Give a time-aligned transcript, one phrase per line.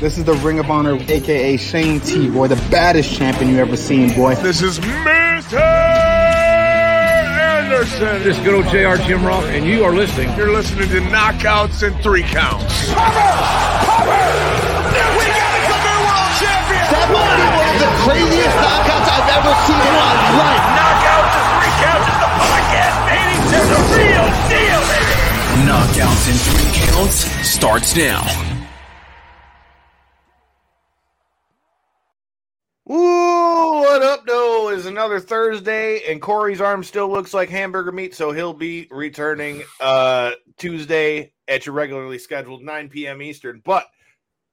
[0.00, 3.76] This is the Ring of Honor, aka Shane T, boy, the baddest champion you ever
[3.76, 4.34] seen, boy.
[4.34, 5.56] This is Mr.
[7.54, 8.22] Anderson.
[8.22, 10.36] This is good old JR Jim Ross, and you are listening.
[10.36, 12.90] You're listening to Knockouts and Three Counts.
[12.90, 13.06] Cover!
[13.86, 14.18] Cover!
[15.14, 16.84] We got a cover world champion!
[16.90, 20.64] That might be one of the craziest knockouts I've ever seen in my life.
[20.74, 25.70] Knockouts and Three Counts is the podcast leading to the real deal, baby!
[25.70, 28.53] Knockouts and Three Counts starts now.
[35.04, 40.32] Another Thursday, and Corey's arm still looks like hamburger meat, so he'll be returning uh
[40.56, 43.20] Tuesday at your regularly scheduled 9 p.m.
[43.20, 43.60] Eastern.
[43.66, 43.86] But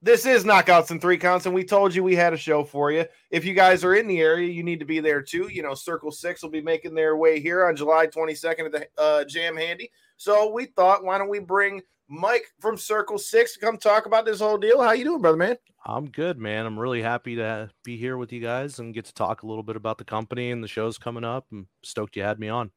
[0.02, 2.92] this is Knockouts and Three Counts, and we told you we had a show for
[2.92, 3.06] you.
[3.30, 5.48] If you guys are in the area, you need to be there too.
[5.48, 8.88] You know, Circle Six will be making their way here on July 22nd at the
[8.98, 9.90] uh, Jam Handy.
[10.22, 14.24] So we thought, why don't we bring Mike from Circle Six to come talk about
[14.24, 14.80] this whole deal?
[14.80, 15.58] How you doing, brother man?
[15.84, 16.68] I'm good, man.
[16.68, 19.64] I'm really happy to be here with you guys and get to talk a little
[19.64, 21.48] bit about the company and the shows coming up.
[21.52, 22.70] I'm stoked you had me on.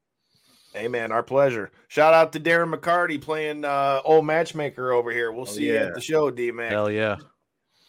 [0.73, 1.71] Hey man, our pleasure.
[1.87, 5.31] Shout out to Darren McCarty playing uh old matchmaker over here.
[5.31, 6.71] We'll Oh, see you at the show, D man.
[6.71, 7.17] Hell yeah.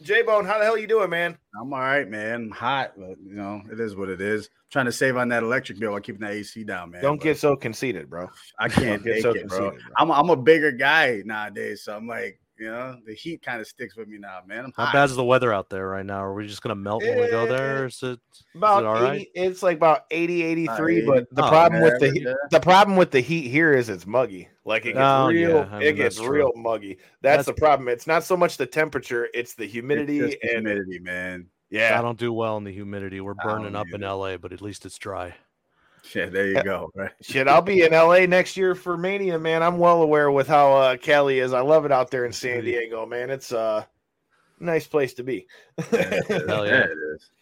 [0.03, 1.39] J Bone, how the hell you doing, man?
[1.59, 2.35] I'm all right, man.
[2.35, 4.51] I'm hot, but you know, it is what it is.
[4.71, 7.03] trying to save on that electric bill while keeping that AC down, man.
[7.03, 8.29] Don't but get so conceited, bro.
[8.59, 9.59] I can't get take so it, bro.
[9.71, 9.95] conceited, bro.
[9.97, 13.67] I'm, I'm a bigger guy nowadays, so I'm like, you know, the heat kind of
[13.67, 14.65] sticks with me now, man.
[14.67, 14.93] I'm How hot.
[14.95, 16.23] bad's the weather out there right now?
[16.25, 17.83] Are we just gonna melt when we go there?
[17.83, 19.29] Or is it, is About it all 80, right?
[19.35, 22.97] it's like about 80, 83, Uh, but the oh, problem with the yeah, the problem
[22.97, 24.49] with the heat here is it's muggy.
[24.65, 25.69] Like it gets Oh, real, yeah.
[25.71, 26.63] I mean, it gets that's real true.
[26.63, 26.95] muggy.
[27.23, 27.89] That's, That's- the problem.
[27.89, 31.47] It's not so much the temperature, it's the humidity just the and humidity, man.
[31.69, 33.21] Yeah, I don't do well in the humidity.
[33.21, 34.01] We're burning don't up in.
[34.03, 35.35] LA, but at least it's dry.
[36.15, 36.91] Yeah, there you go.
[36.95, 37.11] Right.
[37.23, 39.63] Shit, I'll be in LA next year for Mania, man.
[39.63, 41.53] I'm well aware with how uh, Cali is.
[41.53, 43.31] I love it out there in San Diego, man.
[43.31, 43.85] It's uh,
[44.61, 45.47] a nice place to be.
[45.91, 46.85] Hell yeah.
[46.85, 47.31] it is.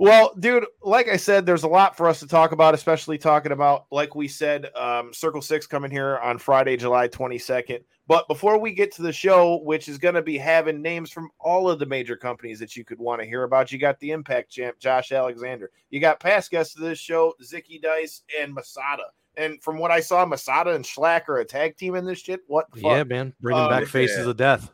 [0.00, 3.52] Well, dude, like I said, there's a lot for us to talk about, especially talking
[3.52, 7.80] about, like we said, um, Circle Six coming here on Friday, July 22nd.
[8.08, 11.28] But before we get to the show, which is going to be having names from
[11.38, 14.12] all of the major companies that you could want to hear about, you got the
[14.12, 15.70] Impact champ, Josh Alexander.
[15.90, 19.04] You got past guests of this show, Zicky Dice and Masada.
[19.36, 22.40] And from what I saw, Masada and Schlack are a tag team in this shit.
[22.46, 22.82] What fuck?
[22.84, 23.34] Yeah, man.
[23.42, 24.30] Bringing Uh, back faces yeah.
[24.30, 24.72] of death.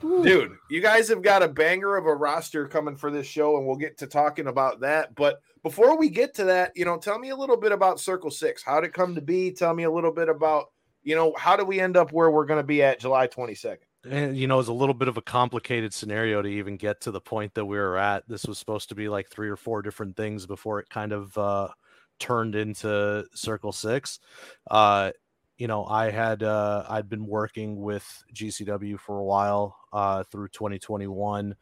[0.00, 3.66] Dude, you guys have got a banger of a roster coming for this show, and
[3.66, 5.14] we'll get to talking about that.
[5.14, 8.30] But before we get to that, you know, tell me a little bit about Circle
[8.30, 8.62] Six.
[8.62, 9.50] How did it come to be?
[9.50, 10.66] Tell me a little bit about,
[11.02, 13.78] you know, how do we end up where we're going to be at July 22nd?
[14.08, 17.10] and you know it's a little bit of a complicated scenario to even get to
[17.10, 19.82] the point that we were at this was supposed to be like three or four
[19.82, 21.68] different things before it kind of uh
[22.20, 24.20] turned into circle six
[24.70, 25.10] uh
[25.58, 30.48] you know i had uh i'd been working with gcw for a while uh through
[30.48, 31.54] 2021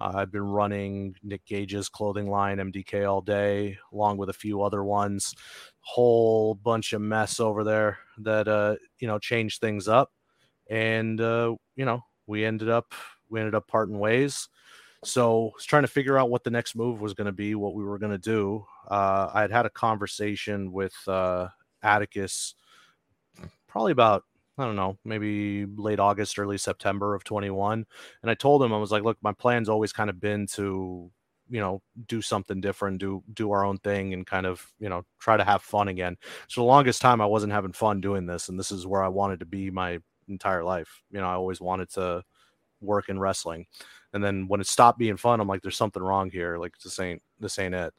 [0.00, 4.62] uh, i've been running nick gage's clothing line mdk all day along with a few
[4.62, 5.34] other ones.
[5.80, 10.10] Whole bunch of mess over there that uh you know changed things up.
[10.68, 12.94] And uh, you know we ended up
[13.28, 14.48] we ended up parting ways.
[15.04, 17.54] So I was trying to figure out what the next move was going to be
[17.54, 18.66] what we were going to do.
[18.90, 21.48] Uh, i had had a conversation with uh,
[21.82, 22.54] atticus
[23.70, 24.24] probably about
[24.58, 27.86] i don't know maybe late august early september of 21
[28.22, 31.10] and i told him i was like look my plan's always kind of been to
[31.48, 35.02] you know do something different do do our own thing and kind of you know
[35.18, 36.16] try to have fun again
[36.48, 39.08] so the longest time i wasn't having fun doing this and this is where i
[39.08, 39.98] wanted to be my
[40.30, 41.02] entire life.
[41.10, 42.22] You know, I always wanted to
[42.80, 43.66] work in wrestling.
[44.12, 46.56] And then when it stopped being fun, I'm like, there's something wrong here.
[46.56, 47.92] Like this ain't this ain't it.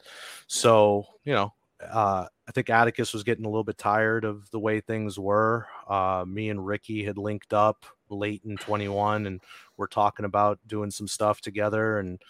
[0.48, 1.54] So, you know,
[1.90, 5.68] uh, I think Atticus was getting a little bit tired of the way things were.
[5.88, 9.42] Uh, me and Ricky had linked up late in 21 and
[9.78, 12.00] we're talking about doing some stuff together.
[12.00, 12.22] And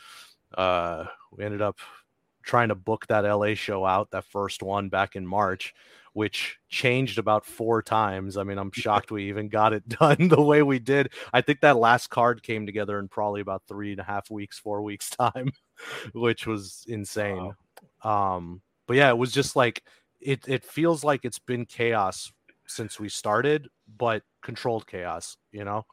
[0.58, 1.80] uh, we ended up
[2.44, 5.74] trying to book that LA show out, that first one back in March
[6.14, 8.38] which changed about four times.
[8.38, 11.12] I mean, I'm shocked we even got it done the way we did.
[11.34, 14.60] I think that last card came together in probably about three and a half weeks,
[14.60, 15.52] four weeks time,
[16.14, 17.54] which was insane.
[18.04, 18.62] Um,
[18.92, 19.84] but yeah, it was just like
[20.20, 20.44] it.
[20.50, 22.34] It feels like it's been chaos
[22.68, 25.38] since we started, but controlled chaos.
[25.54, 25.86] You know.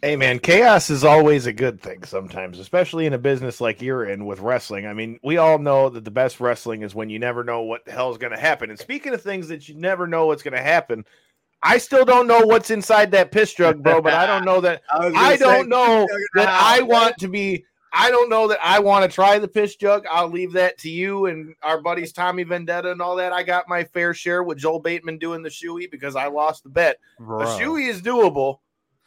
[0.00, 4.06] Hey man, chaos is always a good thing sometimes, especially in a business like you're
[4.06, 4.86] in with wrestling.
[4.86, 7.84] I mean, we all know that the best wrestling is when you never know what
[7.84, 8.70] the hell is going to happen.
[8.70, 11.04] And speaking of things that you never know what's going to happen,
[11.62, 14.80] I still don't know what's inside that piss jug, bro, but I don't know that
[14.90, 19.08] I, I don't know that I want to be I don't know that I want
[19.08, 20.04] to try the piss jug.
[20.10, 23.32] I'll leave that to you and our buddies Tommy Vendetta and all that.
[23.32, 26.70] I got my fair share with Joel Bateman doing the shoey because I lost the
[26.70, 26.98] bet.
[27.18, 27.46] The Bro.
[27.58, 28.58] shoey is doable,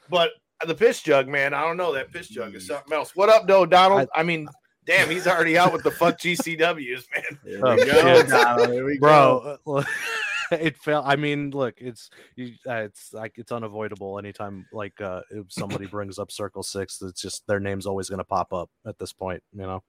[0.09, 0.31] but
[0.65, 1.53] the piss jug, man.
[1.53, 1.93] I don't know.
[1.93, 3.15] That piss jug is something else.
[3.15, 4.09] What up, though, Donald?
[4.13, 4.47] I, mean,
[4.85, 7.61] damn, he's already out with the fuck GCWs, man.
[7.63, 8.27] Oh, Go, shit.
[8.27, 9.57] Donald, here we go.
[9.63, 9.83] bro
[10.51, 15.21] it felt i mean look it's you, uh, it's like it's unavoidable anytime like uh
[15.31, 18.69] if somebody brings up circle six it's just their name's always going to pop up
[18.85, 19.83] at this point you know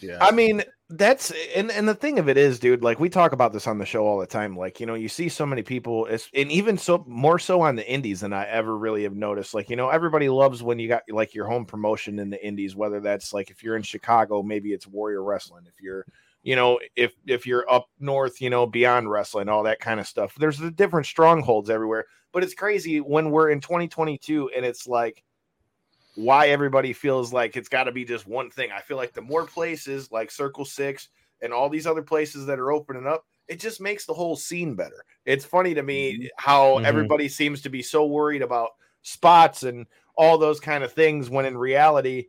[0.00, 0.18] Yeah.
[0.20, 2.82] I mean, that's and and the thing of it is, dude.
[2.82, 4.56] Like we talk about this on the show all the time.
[4.56, 7.76] Like you know, you see so many people, it's, and even so more so on
[7.76, 9.54] the indies than I ever really have noticed.
[9.54, 12.76] Like you know, everybody loves when you got like your home promotion in the indies.
[12.76, 15.64] Whether that's like if you're in Chicago, maybe it's Warrior Wrestling.
[15.66, 16.06] If you're
[16.46, 20.06] you know, if if you're up north, you know, beyond wrestling, all that kind of
[20.06, 20.36] stuff.
[20.36, 22.04] There's the different strongholds everywhere.
[22.32, 25.24] But it's crazy when we're in 2022 and it's like
[26.14, 28.70] why everybody feels like it's got to be just one thing.
[28.70, 31.08] I feel like the more places like Circle Six
[31.42, 34.76] and all these other places that are opening up, it just makes the whole scene
[34.76, 35.04] better.
[35.24, 36.84] It's funny to me how Mhm.
[36.84, 38.70] everybody seems to be so worried about
[39.02, 39.84] spots and
[40.16, 42.28] all those kind of things when in reality,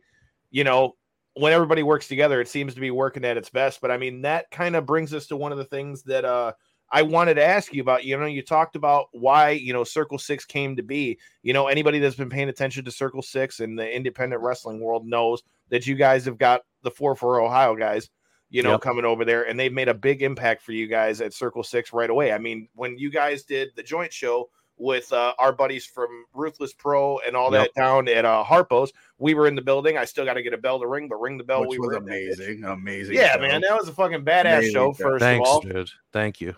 [0.50, 0.96] you know,
[1.38, 3.80] when everybody works together, it seems to be working at its best.
[3.80, 6.52] But I mean, that kind of brings us to one of the things that uh
[6.90, 8.04] I wanted to ask you about.
[8.04, 11.18] You know, you talked about why, you know, Circle Six came to be.
[11.42, 15.06] You know, anybody that's been paying attention to Circle Six and the independent wrestling world
[15.06, 18.08] knows that you guys have got the four for Ohio guys,
[18.48, 18.80] you know, Yep.
[18.80, 21.92] coming over there, and they've made a big impact for you guys at Circle Six
[21.92, 22.32] right away.
[22.32, 26.72] I mean, when you guys did the joint show with uh, our buddies from Ruthless
[26.72, 27.70] Pro and all Yep.
[27.74, 29.96] that down at uh, Harpo's, we were in the building.
[29.98, 31.60] I still got to get a bell to ring, but ring the bell.
[31.62, 32.34] Which we was were in that bitch.
[32.36, 32.64] amazing.
[32.64, 33.14] Amazing.
[33.16, 33.40] Yeah, show.
[33.40, 34.92] man, that was a fucking badass Amazing show.
[34.92, 35.04] show.
[35.04, 36.54] First thanks of all, dude thank you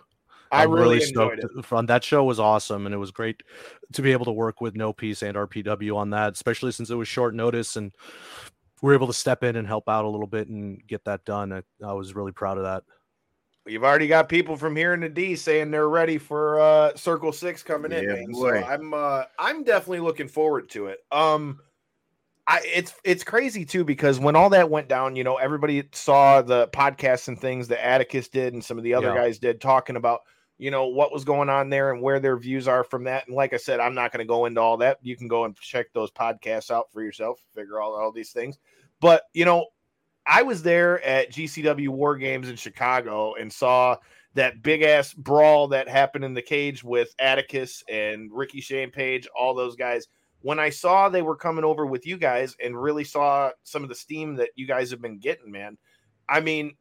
[0.51, 1.65] I I'm really, enjoyed stoked it.
[1.65, 3.41] From that show was awesome, and it was great
[3.93, 6.95] to be able to work with No Peace and RPW on that, especially since it
[6.95, 7.93] was short notice and
[8.81, 11.23] we were able to step in and help out a little bit and get that
[11.23, 11.53] done.
[11.53, 12.83] I, I was really proud of that.
[13.67, 17.31] You've already got people from here in the D saying they're ready for uh Circle
[17.31, 18.33] Six coming in, Yeah, man.
[18.33, 18.47] So.
[18.47, 20.99] I'm uh I'm definitely looking forward to it.
[21.11, 21.59] Um
[22.47, 26.41] I it's it's crazy too because when all that went down, you know, everybody saw
[26.41, 29.15] the podcasts and things that Atticus did and some of the other Yeah.
[29.15, 30.21] guys did talking about
[30.57, 33.27] you know what was going on there and where their views are from that.
[33.27, 34.97] And like I said, I'm not going to go into all that.
[35.03, 38.57] You can go and check those podcasts out for yourself, figure out all these things.
[38.99, 39.67] But you know,
[40.25, 43.97] I was there at GCW War Games in Chicago and saw
[44.33, 49.27] that big ass brawl that happened in the cage with Atticus and Ricky Shane Page,
[49.35, 50.07] all those guys.
[50.41, 53.89] When I saw they were coming over with you guys and really saw some of
[53.89, 55.77] the steam that you guys have been getting, man,
[56.29, 56.75] I mean,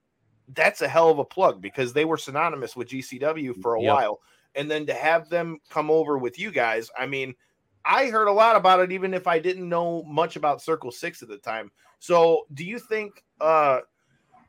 [0.54, 3.94] that's a hell of a plug because they were synonymous with GCW for a Yep.
[3.94, 4.20] while.
[4.54, 7.34] And then to have them come over with you guys, I mean,
[7.84, 11.22] I heard a lot about it, even if I didn't know much about Circle Six
[11.22, 11.70] at the time.
[11.98, 13.80] So, do you think, uh,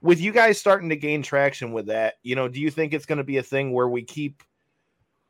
[0.01, 3.05] with you guys starting to gain traction with that, you know, do you think it's
[3.05, 4.43] going to be a thing where we keep,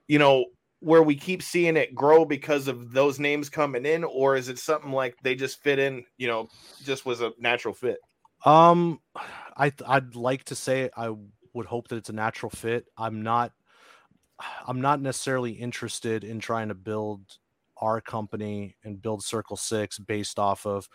[0.08, 0.46] you know,
[0.80, 4.58] where we keep seeing it grow because of those names coming in, or is it
[4.58, 6.50] something like they just fit in, you know,
[6.84, 8.00] just was a natural fit?
[8.46, 9.00] Um,
[9.56, 11.14] I I'd like to say I
[11.54, 12.86] would hope that it's a natural fit.
[12.98, 13.52] I'm not.
[14.66, 17.38] I'm not necessarily interested in trying to build
[17.82, 20.88] our company and build Circle Six based off of,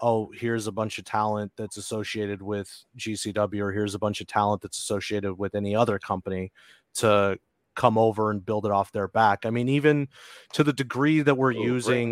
[0.00, 4.26] oh, here's a bunch of talent that's associated with GCW, or here's a bunch of
[4.26, 6.52] talent that's associated with any other company
[6.94, 7.38] to
[7.74, 9.44] come over and build it off their back.
[9.46, 10.08] I mean, even
[10.52, 12.10] to the degree that we're using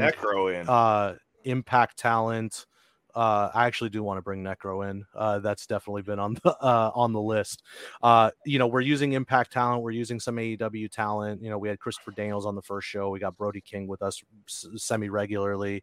[0.68, 1.14] uh
[1.44, 2.66] impact talent
[3.14, 6.56] uh i actually do want to bring necro in uh that's definitely been on the
[6.62, 7.62] uh on the list.
[8.02, 11.68] Uh you know we're using impact talent we're using some aew talent you know we
[11.68, 15.82] had christopher daniels on the first show we got brody king with us semi regularly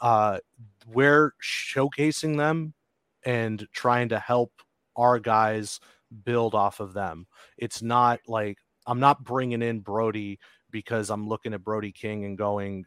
[0.00, 0.38] uh
[0.86, 2.74] we're showcasing them
[3.24, 4.52] and trying to help
[4.96, 5.80] our guys
[6.24, 7.26] build off of them.
[7.56, 10.38] It's not like i'm not bringing in brody
[10.70, 12.84] because i'm looking at brody king and going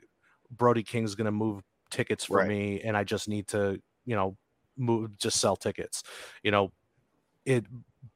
[0.50, 2.48] brody king's going to move tickets for Right.
[2.48, 4.38] me and I just need to, you know,
[4.78, 6.04] move just sell tickets.
[6.44, 6.72] You know,
[7.46, 7.66] it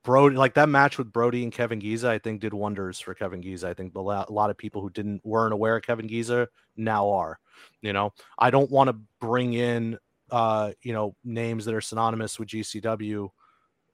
[0.03, 3.41] Brody like that match with Brody and Kevin Giza, I think did wonders for Kevin
[3.41, 3.67] Giza.
[3.67, 6.47] I think a lot, a lot of people who didn't weren't aware of Kevin Giza
[6.75, 7.39] now are.
[7.81, 9.97] You know, I don't want to bring in
[10.31, 13.29] uh, you know, names that are synonymous with GCW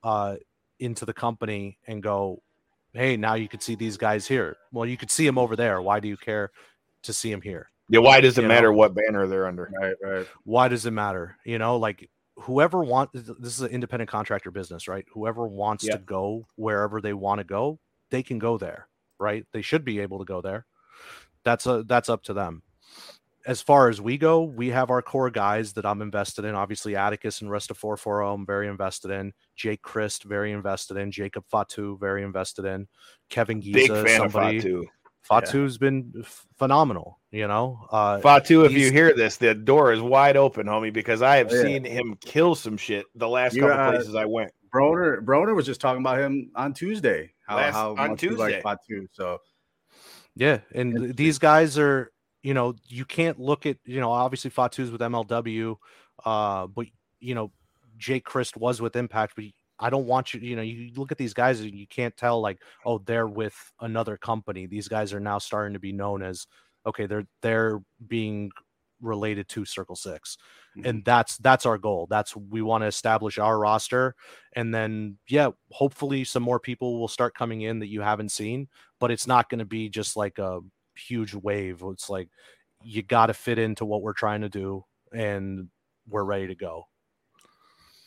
[0.04, 0.36] uh
[0.80, 2.42] into the company and go,
[2.94, 4.58] hey, now you could see these guys here.
[4.72, 5.82] Well, you could see them over there.
[5.82, 6.52] Why do you care
[7.04, 7.71] to see them here?
[7.92, 8.54] Yeah, why does it you know.
[8.54, 9.72] matter what banner they're under?
[9.80, 10.28] Right, right.
[10.44, 14.88] why does it matter you know like whoever wants this is an independent contractor business
[14.88, 15.98] right whoever wants Yeah.
[15.98, 17.80] to go wherever they want to go
[18.10, 18.88] they can go there
[19.20, 20.66] right they should be able to go there
[21.44, 22.64] that's a that's up to them
[23.46, 26.96] as far as we go we have our core guys that i'm invested in obviously
[26.96, 31.44] atticus and rest of 440 i'm very invested in jake crist very invested in jacob
[31.52, 32.88] fatu very invested in
[33.30, 34.86] kevin Giza, Big fan somebody of Fatu.
[35.24, 37.20] Fatu's been f- phenomenal.
[37.32, 41.22] You know, uh, Fatu, if you hear this, the door is wide open, homie, because
[41.22, 41.62] I have Oh, yeah.
[41.62, 44.52] seen him kill some shit the last You, couple uh, places I went.
[44.74, 47.32] Broner Broner was just talking about him on Tuesday.
[47.48, 48.62] How, Last- how on much he liked Tuesday.
[48.62, 49.08] Fatu.
[49.14, 49.38] So
[50.36, 52.12] Yeah, and these guys are,
[52.44, 55.78] you know, you can't look at, you know, obviously Fatu's with MLW,
[56.26, 56.86] uh, but
[57.22, 57.52] you know,
[57.98, 59.46] Jake Crist was with Impact, but
[59.80, 62.42] I don't want you, you know, you look at these guys and you can't tell
[62.42, 64.66] like, oh, they're with another company.
[64.66, 66.46] These guys are now starting to be known as,
[66.86, 68.52] okay, they're they're being
[69.02, 70.38] related to Circle 6
[70.78, 70.88] mm-hmm.
[70.88, 72.08] and that's that's our goal.
[72.10, 74.16] That's we want to establish our roster,
[74.54, 78.68] and then yeah, hopefully some more people will start coming in that you haven't seen,
[79.00, 80.60] but it's not going to be just like a
[80.96, 81.84] huge wave.
[81.88, 82.30] It's like
[82.84, 85.70] you got to fit into what we're trying to do, and
[86.08, 86.86] we're ready to go.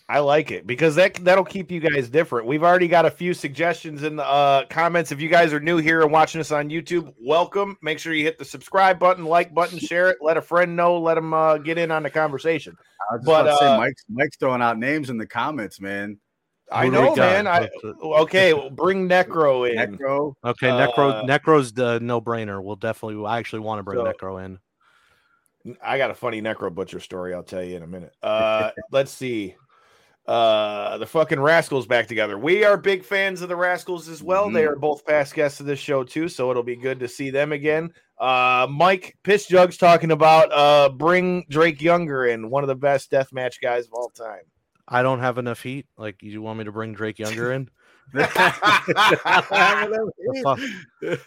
[0.06, 2.46] I like it because that that'll keep you guys different.
[2.46, 5.12] We've already got a few suggestions in the uh, comments.
[5.12, 7.78] If you guys are new here and watching us on YouTube, welcome.
[7.80, 10.98] Make sure you hit the subscribe button, like button, share it, let a friend know,
[10.98, 12.76] let them uh, get in on the conversation.
[13.10, 15.26] I was just But, about to uh, say Mike's Mike's throwing out names in the
[15.26, 16.18] comments, man.
[16.70, 17.46] I Who do we know, man.
[17.46, 17.68] I,
[18.02, 19.96] okay, well, bring Necro in.
[19.96, 20.34] Necro.
[20.44, 22.62] Okay, Necro Uh, Necro's the no brainer.
[22.62, 23.24] We'll definitely.
[23.24, 24.58] I actually want to bring So- Necro in.
[25.82, 27.32] I got a funny Necro Butcher story.
[27.32, 28.12] I'll tell you in a minute.
[28.22, 29.56] Uh, let's see.
[30.26, 32.38] Uh, the fucking Rascals back together.
[32.38, 34.48] We are big fans of the Rascals as well.
[34.50, 34.70] They Mhm.
[34.72, 37.52] are both past guests of this show too, so it'll be good to see them
[37.52, 37.92] again.
[38.18, 43.10] Uh, Mike Piss Jugs talking about uh, bring Drake Younger in, one of the best
[43.10, 44.40] deathmatch guys of all time.
[44.88, 45.86] I don't have enough heat.
[45.98, 47.68] Like you want me to bring Drake Younger in?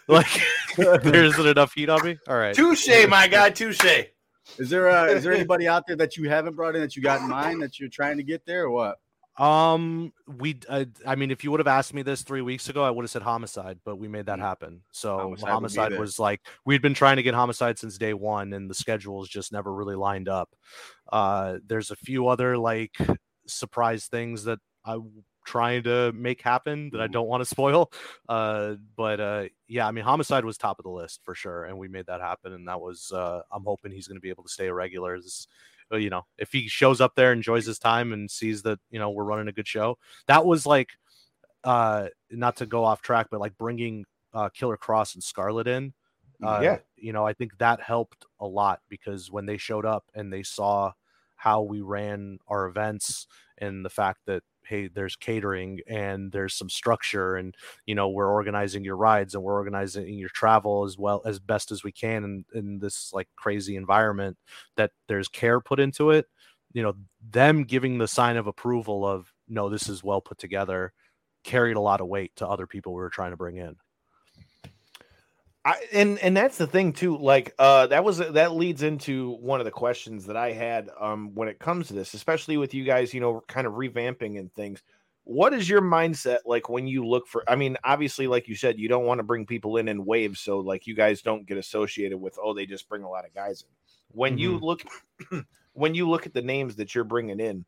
[0.08, 0.26] Like
[0.76, 2.18] there isn't enough heat on me.
[2.26, 2.54] All right.
[2.54, 4.06] touche, my guy, touche.
[4.58, 7.02] Is there uh, is there anybody out there that you haven't brought in that you
[7.02, 8.98] got in mind that you're trying to get there or what?
[9.38, 12.82] Um, we, uh, I mean, if you would have asked me this three weeks ago,
[12.82, 14.82] I would have said homicide, but we made that happen.
[14.90, 15.22] So Mm.
[15.22, 18.74] Homicide homicide, was like we'd been trying to get homicide since day one, and the
[18.74, 20.50] schedules just never really lined up.
[21.12, 22.96] Uh, there's a few other like
[23.46, 27.12] surprise things that I'm trying to make happen that I Mhm.
[27.12, 27.90] don't want to spoil.
[28.28, 31.78] Uh, but uh, yeah, I mean, homicide was top of the list for sure, and
[31.78, 34.44] we made that happen, and that was uh, I'm hoping he's going to be able
[34.44, 35.18] to stay a regular.
[35.20, 35.46] This,
[35.92, 38.98] uh, you know, if he shows up there, enjoys his time, and sees that you
[38.98, 40.90] know we're running a good show, that was like,
[41.64, 45.94] uh, not to go off track, but like bringing uh, Killer Kross and Scarlett in.
[46.42, 46.78] Uh, Yeah.
[46.96, 50.42] you know, I think that helped a lot because when they showed up and they
[50.44, 50.92] saw
[51.36, 53.26] how we ran our events
[53.58, 57.56] and the fact that hey there's catering and there's some structure and
[57.86, 61.72] you know we're organizing your rides and we're organizing your travel as well as best
[61.72, 64.36] as we can in, in this like crazy environment
[64.76, 66.26] that there's care put into it
[66.72, 66.94] you know
[67.30, 70.92] them giving the sign of approval of no this is well put together
[71.44, 73.74] carried a lot of weight to other people we were trying to bring in
[75.68, 77.18] I, and and that's the thing too.
[77.18, 81.34] Like uh, that was that leads into one of the questions that I had um
[81.34, 84.50] when it comes to this, especially with you guys, you know, kind of revamping and
[84.54, 84.82] things.
[85.24, 87.44] What is your mindset like when you look for?
[87.46, 90.40] I mean, obviously, like you said, you don't want to bring people in in waves,
[90.40, 93.34] so like you guys don't get associated with oh they just bring a lot of
[93.34, 93.68] guys in.
[94.12, 94.80] When you look,
[95.74, 97.66] when you look at the names that you're bringing in,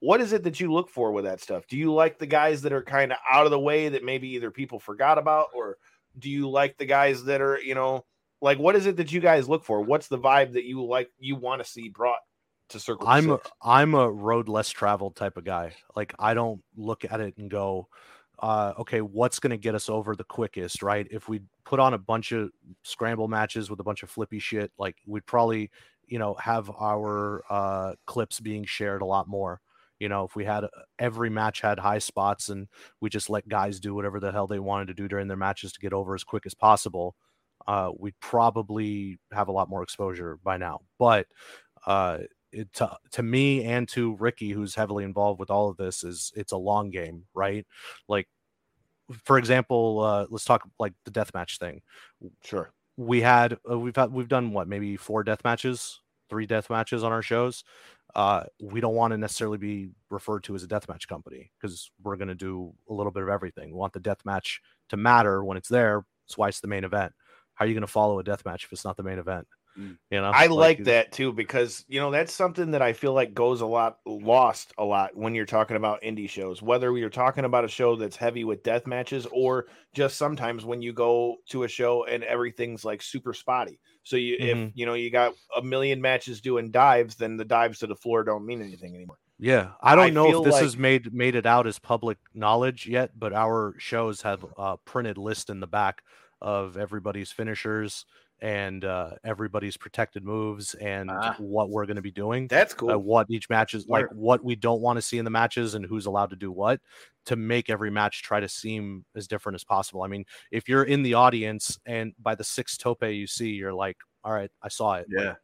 [0.00, 1.66] what is it that you look for with that stuff?
[1.66, 4.28] Do you like the guys that are kind of out of the way that maybe
[4.28, 5.76] either people forgot about or
[6.18, 8.04] do you like the guys that are you know
[8.40, 11.10] like what is it that you guys look for what's the vibe that you like
[11.18, 12.18] you want to see brought
[12.68, 13.40] to circle I'm a?
[13.62, 15.72] I'm a road less traveled type of guy.
[15.94, 17.88] Like I don't look at it and go,
[18.38, 21.06] uh, okay, what's going to get us over the quickest, right?
[21.10, 22.50] If we put on a bunch of
[22.82, 25.70] scramble matches with a bunch of flippy shit, like we'd probably,
[26.06, 29.60] you know, have our uh, clips being shared a lot more.
[29.98, 32.68] You know, if we had uh, every match had high spots and
[33.00, 35.72] we just let guys do whatever the hell they wanted to do during their matches
[35.72, 37.16] to get over as quick as possible,
[37.66, 40.80] uh, we'd probably have a lot more exposure by now.
[40.98, 41.26] But
[41.86, 42.18] uh,
[42.52, 46.32] it, to, to me and to Ricky, who's heavily involved with all of this, is
[46.36, 47.66] it's a long game, right?
[48.08, 48.28] Like,
[49.24, 51.82] for example, uh, let's talk like the death match thing.
[52.42, 56.70] sure We had uh, we've had we've done what maybe four death matches, three death
[56.70, 57.62] matches on our shows.
[58.16, 62.16] Uh, we don't want to necessarily be referred to as a deathmatch company because we're
[62.16, 63.68] going to do a little bit of everything.
[63.68, 64.56] We want the deathmatch
[64.88, 66.02] to matter when it's there.
[66.26, 67.12] That's why it's the main event.
[67.56, 69.46] How are you going to follow a deathmatch if it's not the main event?
[69.78, 69.98] Mm.
[70.10, 73.34] You know, i like that too because you know that's something that i feel like
[73.34, 77.44] goes a lot lost a lot when you're talking about indie shows whether you're talking
[77.44, 81.64] about a show that's heavy with death matches or just sometimes when you go to
[81.64, 84.72] a show and everything's like super spotty so you if Mhm.
[84.74, 88.24] you know you got a million matches doing dives then the dives to the floor
[88.24, 91.34] don't mean anything anymore Yeah, I don't I know if this like- has made made
[91.34, 95.66] it out as public knowledge yet, but our shows have a printed list in the
[95.66, 96.00] back
[96.40, 98.06] of everybody's finishers
[98.42, 101.34] and uh, everybody's protected moves and Ah.
[101.38, 102.98] what we're going to be doing That's uh, cool.
[102.98, 105.86] what each match is like what we don't want to see in the matches and
[105.86, 106.80] who's allowed to do what
[107.24, 110.84] to make every match try to seem as different as possible i mean if you're
[110.84, 114.68] in the audience and by the sixth tope you see you're like all right i
[114.68, 115.34] saw it Like, Yeah.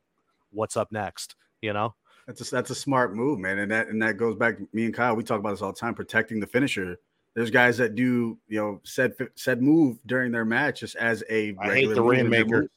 [0.51, 1.95] what's up next you know
[2.27, 4.55] That's a, that's a smart move, man, and that and that goes back.
[4.73, 6.99] Me and Kyle, we talk about this all the time, protecting the finisher.
[7.35, 11.55] There's guys that do you know said said move during their match just as a
[11.59, 12.69] I hate the Rainmaker.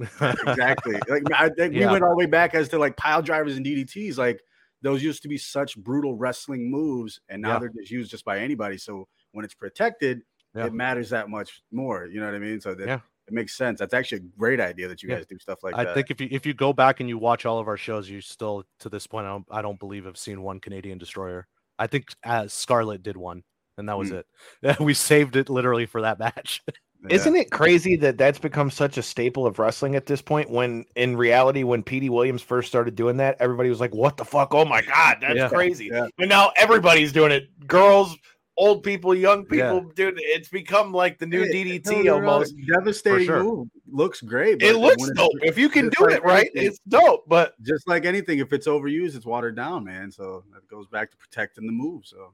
[0.00, 0.98] exactly.
[1.08, 3.66] Like I think we went all the way back as to like pile drivers and
[3.66, 4.16] DDTs.
[4.16, 4.40] Like
[4.82, 7.58] those used to be such brutal wrestling moves, and now Yeah.
[7.60, 8.78] they're just used just by anybody.
[8.78, 10.22] So when it's protected,
[10.54, 10.66] Yeah.
[10.66, 12.06] it matters that much more.
[12.06, 12.60] You know what I mean?
[12.60, 13.00] So that Yeah.
[13.26, 13.80] it makes sense.
[13.80, 15.16] That's actually a great idea that you Yeah.
[15.16, 15.94] guys do stuff like I that.
[15.94, 18.20] think if you if you go back and you watch all of our shows, you
[18.20, 21.46] still to this point I don't I don't believe have seen one Canadian destroyer.
[21.80, 23.42] I think uh, as Scarlett did one,
[23.78, 24.16] and that was Hmm.
[24.62, 24.80] it.
[24.80, 26.62] we saved it literally for that match.
[27.08, 27.14] Yeah.
[27.14, 30.50] Isn't it crazy that that's become such a staple of wrestling at this point?
[30.50, 34.24] When in reality, when Petey Williams first started doing that, everybody was like, "What the
[34.24, 34.52] fuck?
[34.52, 35.48] Oh my god, that's Yeah.
[35.48, 36.08] crazy!" Yeah.
[36.18, 37.50] And now everybody's doing it.
[37.68, 38.16] Girls,
[38.56, 39.74] old people, young Yeah.
[39.74, 40.14] people, dude.
[40.18, 42.54] It's become like the new Hey, DDT no, no, no, almost.
[42.66, 43.44] Devastating sure.
[43.44, 43.68] move.
[43.88, 44.60] Looks great.
[44.60, 46.50] It looks dope if you can do like it right.
[46.56, 50.10] anything- It's dope, but just like anything, if it's overused, it's watered down, man.
[50.10, 52.06] So that goes back to protecting the move.
[52.06, 52.32] So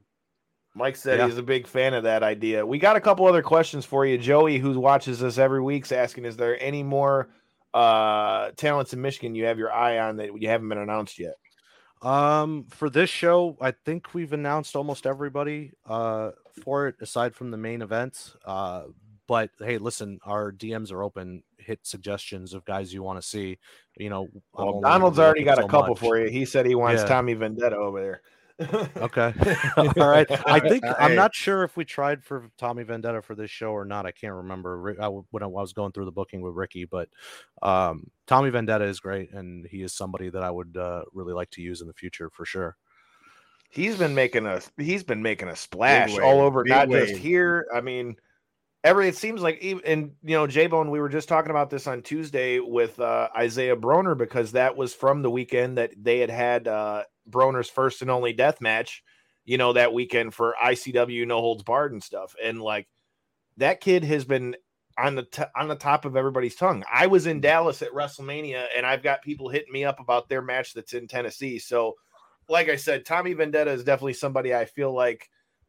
[0.74, 1.26] Mike said Yeah.
[1.26, 2.66] he's a big fan of that idea.
[2.66, 4.18] We got a couple other questions for you.
[4.18, 7.28] Joey, who watches us every week, is asking: Is there any more
[7.72, 11.34] uh talents in Michigan you have your eye on that you haven't been announced yet?
[12.02, 16.32] Um, for this show, I think we've announced almost everybody uh
[16.64, 18.34] for it aside from the main event.
[18.44, 18.84] Uh,
[19.26, 21.42] but hey, listen, our DMs are open.
[21.56, 23.58] Hit suggestions of guys you want to see.
[23.96, 25.98] You know, Well, Donald's already got a couple much.
[26.00, 26.28] for you.
[26.28, 27.08] He said he wants Yeah.
[27.08, 28.20] Tommy Vendetta over there.
[28.60, 29.34] Okay.
[29.76, 30.26] All right.
[30.46, 33.84] I think I'm not sure if we tried for Tommy Vendetta for this show or
[33.84, 34.06] not.
[34.06, 34.94] I can't remember
[35.30, 37.08] when I was going through the booking with Ricky, but
[37.62, 41.50] um, Tommy Vendetta is great, and he is somebody that I would uh, really like
[41.50, 42.76] to use in the future for sure.
[43.70, 47.66] he's been making a he's been making a splash wave, all over, not just here.
[47.74, 48.16] I mean,
[48.84, 51.70] every it seems like even and you know, J Bone, we were just talking about
[51.70, 56.20] this on Tuesday with uh, Isaiah Broner because that was from the weekend that they
[56.20, 59.02] had had uh, Broner's first and only death match.
[59.44, 62.88] You know that weekend for ICW No Holds Barred and stuff, and like
[63.58, 64.56] that kid has been
[64.98, 66.84] on the t- on the top of everybody's tongue.
[66.90, 70.42] I was in Dallas at WrestleMania, and I've got people hitting me up about their
[70.42, 71.58] match that's in Tennessee.
[71.58, 71.94] So,
[72.48, 75.28] like I said, Tommy Vendetta is definitely somebody I feel like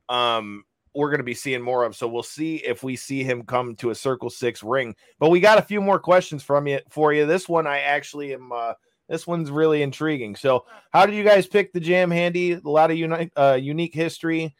[0.10, 0.64] um,
[0.94, 1.96] we're going to be seeing more of.
[1.96, 4.96] So we'll see if we see him come to a Circle Six ring.
[5.20, 7.26] But we got a few more questions from you for you.
[7.26, 8.52] This one I actually am.
[8.52, 8.74] Uh,
[9.08, 10.36] this one's really intriguing.
[10.36, 12.54] So, how did you guys pick the Jam Handy?
[12.54, 14.56] A lot of uni- uh, unique history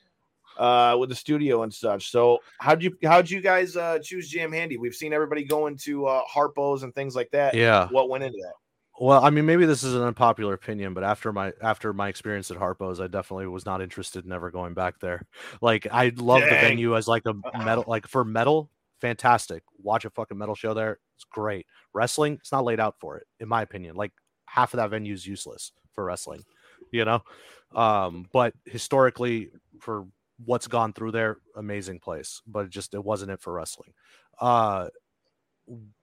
[0.58, 2.12] uh, with the studio and such.
[2.12, 4.78] So, how'd you how'd you guys uh, choose Jam Handy?
[4.78, 7.56] We've seen everybody going to uh, Harpo's and things like that.
[7.56, 7.88] Yeah.
[7.90, 8.54] What went into that?
[8.98, 12.50] Well, I mean, maybe this is an unpopular opinion, but after my after my experience
[12.50, 15.26] at Harpo's, I definitely was not interested in ever going back there.
[15.62, 17.34] Like, I love the venue as like a
[17.66, 18.70] metal, like for metal,
[19.02, 19.64] fantastic.
[19.82, 21.66] Watch a fucking metal show there; it's great.
[21.94, 23.98] Wrestling, it's not laid out for it, in my opinion.
[23.98, 24.14] Like
[24.56, 26.44] half of that venue is useless for wrestling,
[26.92, 27.22] you know.
[27.76, 29.50] Um, but historically,
[29.82, 30.08] for
[30.44, 33.94] what's gone through there, amazing place, but it just it wasn't it for wrestling.
[34.40, 34.88] Uh,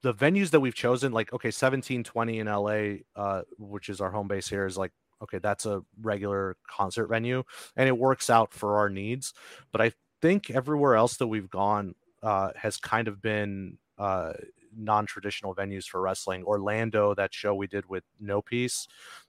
[0.03, 4.27] the venues that we've chosen, like okay, 1720 in LA, uh, which is our home
[4.27, 4.91] base here, is like
[5.23, 7.43] okay, that's a regular concert venue,
[7.75, 9.33] and it works out for our needs.
[9.71, 14.33] But I think everywhere else that we've gone uh, has kind of been uh,
[14.77, 16.43] non-traditional venues for wrestling.
[16.43, 18.87] Orlando, that show we did with No Peace,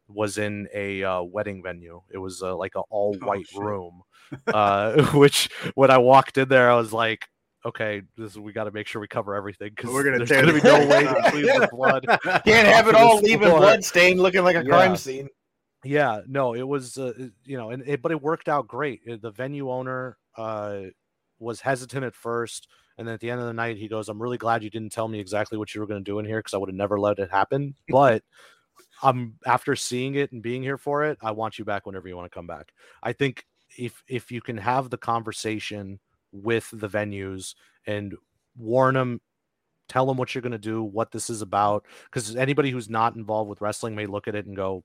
[0.08, 2.02] was in a uh, wedding venue.
[2.12, 3.58] It was uh, like an all-white shit.
[3.60, 4.02] room,
[4.52, 7.28] uh, which when I walked in there, I was like,
[7.66, 10.46] okay, this we got to make sure we cover everything because We're gonna there's going
[10.46, 12.06] to be no way to clean the blood.
[12.44, 14.70] Can't have it all leaving blood stain, looking like a Yeah.
[14.70, 15.28] crime scene.
[15.82, 17.12] Yeah, no, it was uh,
[17.44, 19.00] you know, and it, but it worked out great.
[19.10, 20.84] Uh, The venue owner uh,
[21.38, 24.22] was hesitant at first, and then at the end of the night, he goes, "I'm
[24.22, 26.38] really glad you didn't tell me exactly what you were going to do in here
[26.38, 28.22] because I would have never let it happen." But
[29.02, 32.16] I'm after seeing it and being here for it, I want you back whenever you
[32.16, 32.72] want to come back.
[33.02, 33.44] I think
[33.78, 36.00] if if you can have the conversation
[36.32, 37.54] with the venues
[37.86, 38.14] and
[38.56, 39.20] warn them
[39.88, 43.16] tell them what you're going to do what this is about because anybody who's not
[43.16, 44.82] involved with wrestling may look at it and go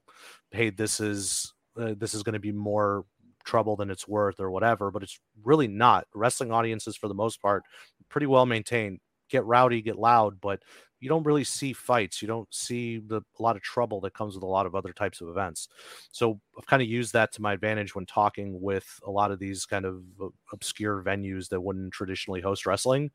[0.50, 3.04] hey this is uh, this is going to be more
[3.44, 6.06] trouble than it's worth or whatever but it's really not.
[6.14, 7.64] Wrestling audiences for the most part
[8.08, 9.00] pretty well maintained.
[9.28, 10.62] Get rowdy get loud but
[11.00, 12.20] you don't really see fights.
[12.20, 14.92] You don't see the a lot of trouble that comes with a lot of other
[14.92, 15.68] types of events.
[16.12, 19.38] So i've kind of used that to my advantage when talking with a lot of
[19.38, 23.10] these kind of uh, obscure venues that wouldn't traditionally host wrestling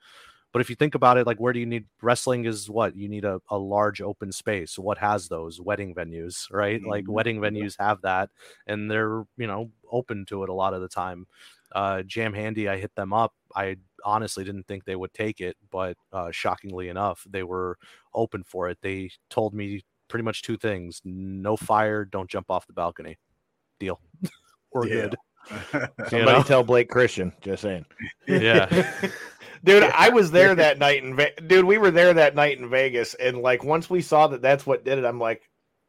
[0.55, 3.09] But if you think about it, like where do you need wrestling is what you
[3.09, 4.79] need a, a large open space.
[4.79, 6.81] What has those wedding venues, right?
[6.81, 7.09] Like Mhm.
[7.09, 8.29] wedding venues have that,
[8.65, 11.27] and they're you know open to it a lot of the time.
[11.73, 13.33] Uh, Jam Handy, I hit them up.
[13.53, 17.77] I honestly didn't think they would take it, but uh, shockingly enough, they were
[18.13, 18.77] open for it.
[18.81, 23.17] They told me pretty much two things: no fire, don't jump off the balcony.
[23.79, 23.99] Deal.
[24.73, 25.09] We're Yeah.
[25.09, 25.17] good.
[26.10, 26.43] Somebody know?
[26.43, 27.31] tell Blake Christian.
[27.41, 27.86] Just saying.
[28.27, 28.91] Yeah.
[29.63, 31.65] Dude, I was there that night in Ve- dude.
[31.65, 34.86] We were there that night in Vegas, and like once we saw that that's what
[34.86, 35.41] did it, I'm like,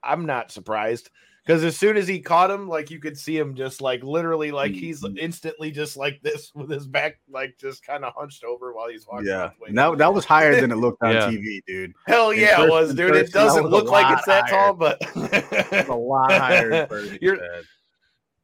[0.02, 1.10] I'm not surprised
[1.44, 4.50] because as soon as he caught him, like you could see him just like literally
[4.50, 5.18] like he's Mm-hmm.
[5.18, 9.06] instantly just like this with his back like just kind of hunched over while he's
[9.06, 9.26] walking.
[9.26, 11.28] Yeah, out that, that was higher than it looked on Yeah.
[11.28, 11.92] TV, dude.
[12.06, 13.10] Hell in yeah, it was, dude.
[13.14, 14.68] It person, that doesn't look like it's that higher.
[14.68, 16.70] tall, but It's a lot higher.
[16.72, 17.62] in person, You're- man.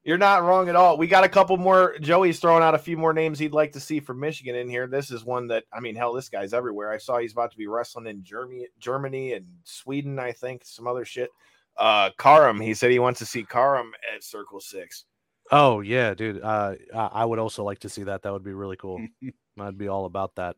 [0.04, 0.98] You're not wrong at all.
[0.98, 1.96] We got a couple more.
[2.00, 4.88] Joey's throwing out a few more names he'd like to see from Michigan in here.
[4.88, 6.90] This is one that I mean, hell, this guy's everywhere.
[6.90, 10.88] I saw he's about to be wrestling in Germany, Germany and Sweden, I think, some
[10.88, 11.30] other shit.
[11.76, 15.04] Uh, Karam, he said he wants to see Karam at Circle Six.
[15.52, 16.42] Oh yeah, dude.
[16.42, 18.22] Uh, I I would also like to see that.
[18.22, 19.00] That would be really cool.
[19.60, 20.56] I'd be all about that.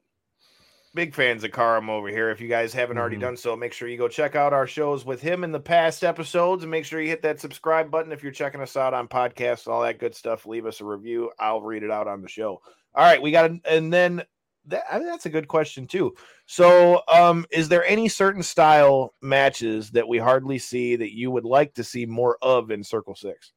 [0.94, 2.30] Big fans of Karam over here.
[2.30, 3.20] If you guys haven't already Mhm.
[3.20, 6.04] done so, make sure you go check out our shows with him in the past
[6.04, 9.08] episodes and make sure you hit that subscribe button if you're checking us out on
[9.08, 10.46] podcasts, all that good stuff.
[10.46, 11.32] Leave us a review.
[11.40, 12.62] I'll read it out on the show.
[12.94, 14.22] All right, we got and then
[14.66, 16.14] that, I mean, that's a good question too.
[16.46, 21.44] So, um, is there any certain style matches that we hardly see that you would
[21.44, 23.52] like to see more of in Circle Six?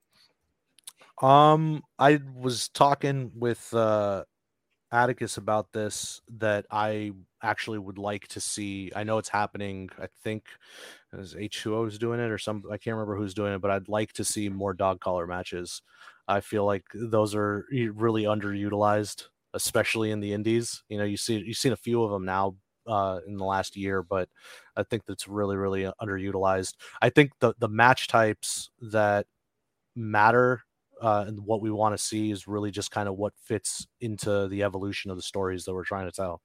[1.21, 4.23] Um, I was talking with uh
[4.91, 7.12] Atticus about this that I
[7.43, 8.91] actually would like to see.
[8.95, 9.89] I know it's happening.
[10.00, 10.45] I think
[11.13, 13.89] is H2O is doing it or some I can't remember who's doing it, but I'd
[13.89, 15.82] like to see more dog collar matches.
[16.28, 20.84] I feel like those are really underutilized, especially in the indies.
[20.89, 22.56] You know, you see you've seen a few of them now
[22.88, 24.30] uh, in the last year, but
[24.76, 26.76] I think that's really really underutilized.
[27.02, 29.28] I think the the match types that
[29.95, 30.62] matter
[31.01, 34.47] uh, and what we want to see is really just kind of what fits into
[34.47, 36.41] the evolution of the stories that we're trying to tell.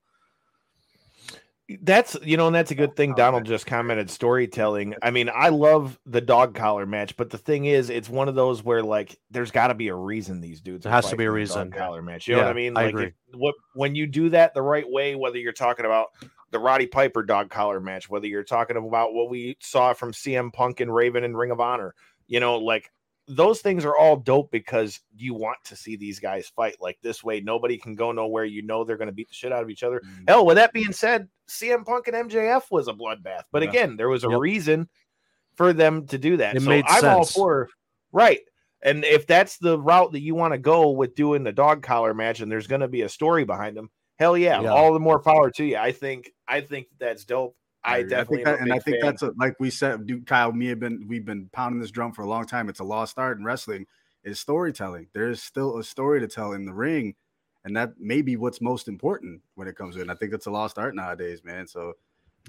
[1.80, 3.14] That's you know, and that's a good thing.
[3.14, 4.94] Donald just commented storytelling.
[5.00, 8.34] I mean, I love the dog collar match, but the thing is, it's one of
[8.34, 10.82] those where like there's got to be a reason these dudes.
[10.82, 11.70] There has to be a reason.
[11.70, 12.28] Dog collar match.
[12.28, 12.76] You know what I Yeah, mean?
[12.76, 13.06] I Like agree.
[13.06, 16.08] if- what when you do that the right way, whether you're talking about
[16.50, 20.52] the Roddy Piper dog collar match, whether you're talking about what we saw from CM
[20.52, 21.94] Punk and Raven and Ring of Honor,
[22.26, 22.90] you know, like
[23.28, 27.22] those things are all dope because you want to see these guys fight like this
[27.22, 27.40] way.
[27.40, 28.44] Nobody can go nowhere.
[28.44, 30.00] You know they're going to beat the shit out of each other.
[30.00, 30.24] Mm-hmm.
[30.28, 33.42] Hell, with that being said, CM Punk and MJF was a bloodbath.
[33.52, 33.68] But Yeah.
[33.68, 34.40] again, there was a Yep.
[34.40, 34.88] reason
[35.54, 36.56] for them to do that.
[36.56, 37.68] It so made I'm all for
[38.10, 38.40] right.
[38.82, 42.14] And if that's the route that you want to go with doing the dog collar
[42.14, 44.70] match, and there's going to be a story behind them, hell yeah, Yeah.
[44.70, 45.76] all the more power to you.
[45.76, 47.56] I think I think that's dope.
[47.84, 48.08] I, agree.
[48.08, 49.10] definitely think that, and I think fan.
[49.10, 52.12] that's a, like we said, dude, Kyle, me have been we've been pounding this drum
[52.12, 52.68] for a long time.
[52.68, 53.86] It's a lost art in wrestling
[54.24, 55.08] is storytelling.
[55.12, 57.14] There is still a story to tell in the ring,
[57.64, 60.10] and that may be what's most important when it comes in.
[60.10, 61.66] I think that's a lost art nowadays, man.
[61.66, 61.94] So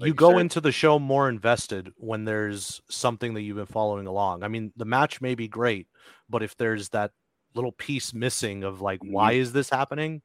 [0.00, 3.66] like you go said, into the show more invested when there's something that you've been
[3.66, 4.42] following along.
[4.42, 5.88] I mean, the match may be great,
[6.28, 7.12] but if there's that
[7.54, 9.40] little piece missing of like, why Mm-hmm.
[9.40, 10.22] is this happening?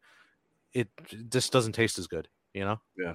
[0.73, 0.89] It
[1.29, 2.79] just doesn't taste as good, you know?
[2.97, 3.13] Yeah,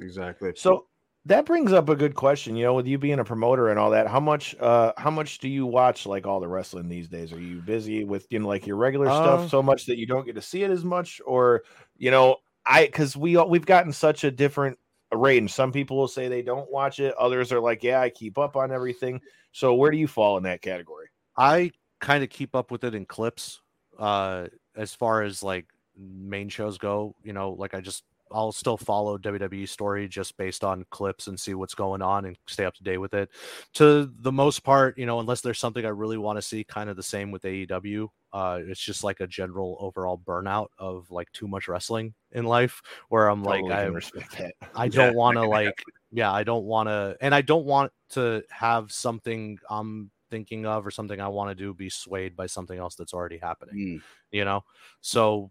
[0.00, 0.52] exactly.
[0.54, 0.86] So
[1.26, 2.56] that brings up a good question.
[2.56, 5.38] You know, with you being a promoter and all that, how much uh how much
[5.38, 7.32] do you watch like all the wrestling these days?
[7.32, 10.06] Are you busy with you know like your regular Uh, stuff so much that you
[10.06, 11.20] don't get to see it as much?
[11.26, 11.62] Or,
[11.98, 14.78] you know, I because we all- we've gotten such a different
[15.12, 15.52] range.
[15.52, 18.56] Some people will say they don't watch it, others are like, Yeah, I keep up
[18.56, 19.20] on everything.
[19.52, 21.08] So where do you fall in that category?
[21.36, 23.60] I kind of keep up with it in clips.
[23.98, 28.76] Uh, as far as like main shows go, you know, like I just I'll still
[28.76, 32.74] follow WWE story just based on clips and see what's going on and stay up
[32.74, 33.30] to date with it.
[33.74, 36.90] To the most part, you know, unless there's something I really want to see, kind
[36.90, 38.08] of the same with AEW.
[38.32, 42.82] Uh, it's just like a general overall burnout of like too much wrestling in life,
[43.08, 44.54] where I'm Totally like, I respect that.
[44.74, 48.42] I don't want to like, yeah, I don't want to, and I don't want to
[48.50, 52.78] have something I'm thinking of or something I want to do be swayed by something
[52.78, 53.76] else that's already happening.
[53.76, 54.02] Mm.
[54.32, 54.64] You know,
[55.00, 55.50] so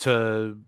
[0.00, 0.58] to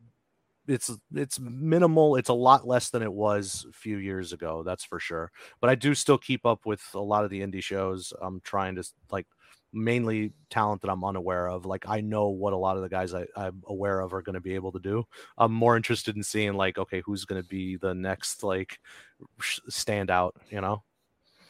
[0.68, 2.16] it's it's minimal.
[2.16, 4.62] It's a lot less than it was a few years ago.
[4.62, 5.30] That's for sure.
[5.60, 8.12] But I do still keep up with a lot of the indie shows.
[8.20, 9.26] I'm trying to like
[9.72, 11.64] mainly talent that I'm unaware of.
[11.66, 14.34] Like I know what a lot of the guys I, I'm aware of are going
[14.34, 15.04] to be able to do.
[15.38, 18.78] I'm more interested in seeing like, okay, who's going to be the next like
[19.40, 20.82] standout, you know?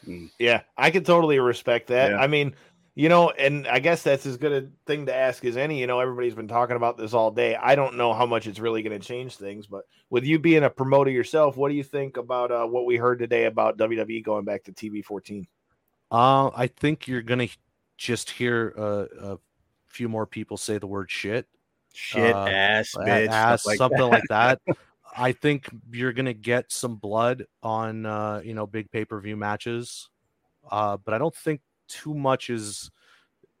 [0.07, 2.11] Mm, yeah, I can totally respect that.
[2.11, 2.17] Yeah.
[2.17, 2.55] I mean,
[2.95, 5.79] You know, and I guess that's as good a thing to ask as any.
[5.79, 7.55] You know, everybody's been talking about this all day.
[7.55, 10.63] I don't know how much it's really going to change things, but with you being
[10.63, 14.23] a promoter yourself, what do you think about uh, what we heard today about WWE
[14.23, 15.47] going back to TV 14?
[16.11, 17.47] Uh, I think you're gonna
[17.97, 19.37] just hear uh, a
[19.87, 21.47] few more people say the word shit,
[21.95, 24.05] Shit, Uh, ass, a- bitch, stuff ass, like something that.
[24.07, 24.61] like that.
[25.17, 29.35] I think you're gonna get some blood on uh, you know big pay per view
[29.35, 30.09] matches,
[30.69, 32.91] uh, but I don't think too much is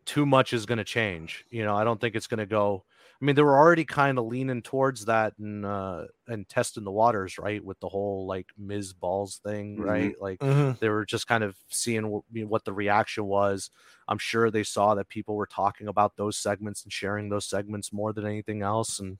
[0.05, 1.45] too much is gonna change.
[1.49, 2.85] You know, I don't think it's gonna go.
[3.21, 6.91] I mean, they were already kind of leaning towards that and uh, and testing the
[6.91, 8.93] waters, right, with the whole like Ms.
[8.93, 9.81] Balls thing, Mhm.
[9.81, 10.19] right?
[10.19, 10.79] Like Mhm.
[10.79, 13.69] they were just kind of seeing what, what the reaction was.
[14.07, 17.93] I'm sure they saw that people were talking about those segments and sharing those segments
[17.93, 19.19] more than anything else, and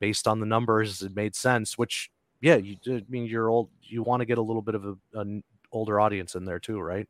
[0.00, 1.78] based on the numbers, it made sense.
[1.78, 2.76] Which, yeah, you.
[2.88, 3.70] I mean, you're old.
[3.82, 6.80] You want to get a little bit of a, an older audience in there too,
[6.80, 7.08] right?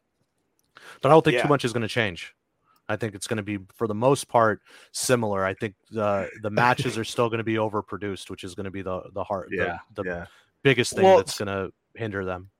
[1.02, 1.42] But I don't think Yeah.
[1.42, 2.34] too much is going to change.
[2.90, 4.60] I think it's going to be, for the most part,
[4.92, 5.44] similar.
[5.44, 8.70] I think the the matches are still going to be overproduced, which is going to
[8.70, 10.26] be the the heart, Yeah, the, the yeah.
[10.62, 12.50] biggest thing Well, that's going to hinder them.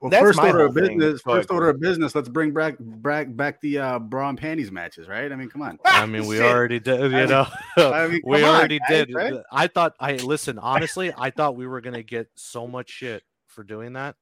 [0.00, 0.98] Well, That's first order of whole thing.
[0.98, 1.22] business.
[1.22, 2.14] First order of business.
[2.14, 5.32] Let's bring back back back the uh, bra and panties matches, right?
[5.32, 5.78] I mean, come on.
[5.86, 7.00] I mean, we already did.
[7.00, 7.46] You mean- know,
[7.78, 9.14] I mean, we come on, already guys, did.
[9.14, 9.34] right?
[9.50, 9.94] I thought.
[9.98, 10.58] I listen.
[10.58, 14.16] Honestly, I thought we were gonna get so much shit for doing that.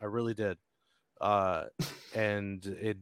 [0.00, 0.56] I really did,
[1.20, 1.64] uh,
[2.14, 2.98] and it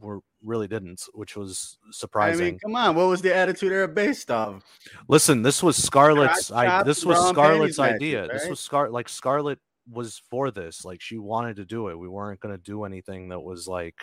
[0.00, 2.46] we really didn't, which was surprising.
[2.46, 2.94] I mean, come on.
[2.94, 4.62] What was the attitude era based off?
[5.08, 6.48] Listen, this was Scarlett's.
[6.48, 8.26] Crotch I this was Scarlett's idea.
[8.26, 9.58] matches, This was Scar like Scarlett
[9.90, 10.84] was for this.
[10.84, 11.98] Like she wanted to do it.
[11.98, 13.96] We weren't gonna do anything that was like,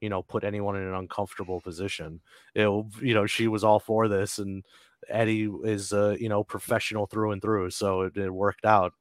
[0.00, 2.20] you know, put anyone in an uncomfortable position.
[2.54, 2.68] It,
[3.00, 4.64] you know, she was all for this, and
[5.08, 7.70] Eddie is, uh, you know, professional through and through.
[7.70, 8.92] So it, it worked out.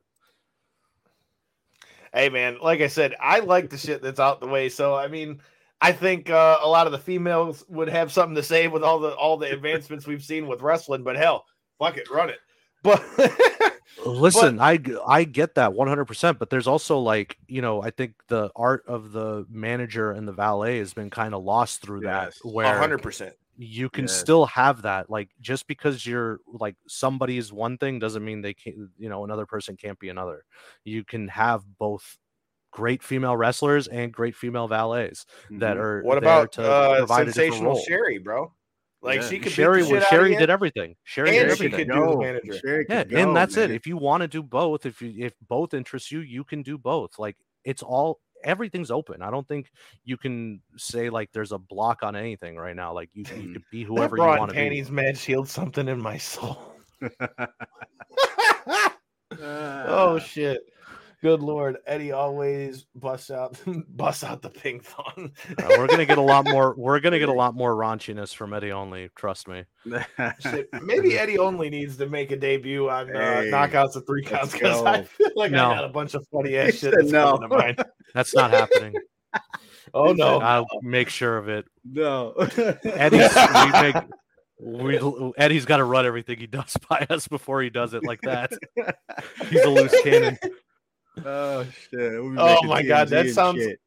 [2.13, 4.69] Hey man, like I said, I like the shit that's out the way.
[4.69, 5.41] So I mean,
[5.81, 8.99] I think uh, a lot of the females would have something to say with all
[8.99, 11.03] the all the advancements we've seen with wrestling.
[11.03, 11.45] But hell,
[11.77, 12.39] fuck it, run it.
[12.81, 13.03] But
[14.05, 18.49] Listen, I I get that 100%, but there's also like, you know, I think the
[18.55, 22.39] art of the manager and the valet has been kind of lost through Yes.
[22.41, 23.33] that where hundred percent.
[23.61, 24.13] You can Yes.
[24.13, 28.53] still have that like just because you're like somebody is one thing doesn't mean they
[28.53, 30.45] can't you know another person can't be another
[30.85, 32.17] you can have both
[32.71, 35.25] great female wrestlers and great female valets
[35.57, 35.79] that Mhm.
[35.81, 37.75] are What about to uh, provide a different sensational.
[37.75, 38.53] Sherry, bro?
[39.01, 39.29] Like Yeah.
[39.29, 40.95] she could Sherry was Sherry did everything.
[41.03, 41.87] Sherry And did she everything.
[41.87, 42.53] could do the manager.
[42.59, 43.71] Sherry yeah, could and go, that's it.
[43.71, 46.77] If you want to do both, if you if both interest you, you can do
[46.77, 47.17] both.
[47.19, 49.21] Like it's all everything's open.
[49.21, 49.71] I don't think
[50.03, 52.93] you can say like there's a block on anything right now.
[52.93, 54.61] Like you, you could be whoever you want to be.
[54.61, 56.57] panties match Shield something in my soul.
[57.01, 57.47] Uh,
[59.39, 60.61] oh shit.
[61.21, 65.31] Good lord, Eddie always busts out busts out the ping pong.
[65.49, 66.73] Uh, we're gonna get a lot more.
[66.77, 69.09] We're gonna get a lot more raunchiness from Eddie only.
[69.15, 69.65] Trust me.
[70.39, 74.23] Shit, maybe Eddie only needs to make a debut on uh, Hey, knockouts of three
[74.23, 75.71] counts because I feel like No.
[75.71, 76.93] I got a bunch of funny ass shit.
[76.95, 77.33] That's no.
[77.33, 77.83] coming to mind.
[78.13, 78.95] That's not happening.
[79.93, 81.65] Oh no, I'll make sure of it.
[81.83, 82.31] no.
[82.85, 83.95] Eddie's we make
[84.61, 84.99] we
[85.37, 88.51] Eddie's got to run everything he does by us before he does it like that.
[89.49, 90.37] He's a loose cannon.
[91.25, 91.91] Oh shit.
[91.91, 93.79] We'll Oh, making my God, that sounds- shit.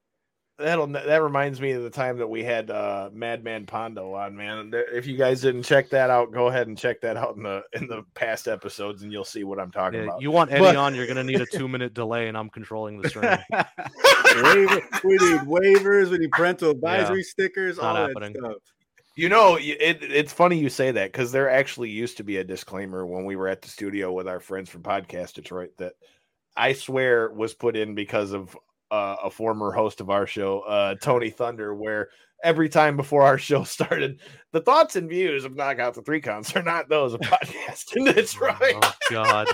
[0.58, 4.36] that'll that reminds me of the time that we had uh, Madman Pondo on.
[4.36, 7.42] Man, if you guys didn't check that out, go ahead and check that out in
[7.42, 10.22] the in the past episodes, and you'll see what I'm talking Yeah, about.
[10.22, 13.00] you want Eddie But- on, you're gonna need a two minute delay, and I'm controlling
[13.00, 13.38] the stream.
[14.44, 16.10] Waiver, we need waivers.
[16.10, 17.76] We need parental advisory stickers.
[17.78, 18.32] not all happening.
[18.34, 18.56] that stuff.
[19.14, 22.44] You know, it, it's funny you say that because there actually used to be a
[22.44, 25.92] disclaimer when we were at the studio with our friends from Podcast Detroit that
[26.56, 28.56] I swear was put in because of
[28.90, 32.10] uh, a former host of our show, uh, Tony Thunder, where
[32.44, 34.20] every time before our show started,
[34.52, 38.04] the thoughts and views of Knockout the Three Counts are not those of Podcast in
[38.04, 38.58] Detroit.
[38.82, 39.48] Oh God,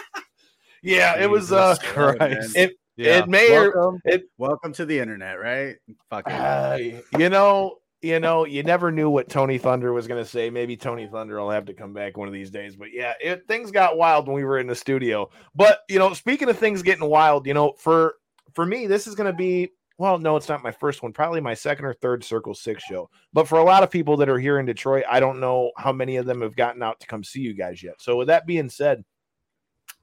[0.82, 1.52] yeah, it was.
[1.52, 2.16] uh Jesus man.
[2.18, 2.56] Christ.
[2.56, 3.18] It Yeah.
[3.20, 5.76] it may or Welcome, it welcome to the internet, right?
[6.10, 6.78] Fucking Uh,
[7.18, 10.48] you know, you know, you never knew what Tony Thunder was going to say.
[10.48, 12.74] Maybe Tony Thunder will have to come back one of these days.
[12.74, 15.28] But yeah, it, things got wild when we were in the studio.
[15.54, 18.14] But you know, speaking of things getting wild, you know, for
[18.54, 21.12] for me, this is going to be well, no, it's not my first one.
[21.12, 23.10] Probably my second or third Circle Six show.
[23.34, 25.92] But for a lot of people that are here in Detroit, I don't know how
[25.92, 27.96] many of them have gotten out to come see you guys yet.
[28.00, 29.04] So with that being said,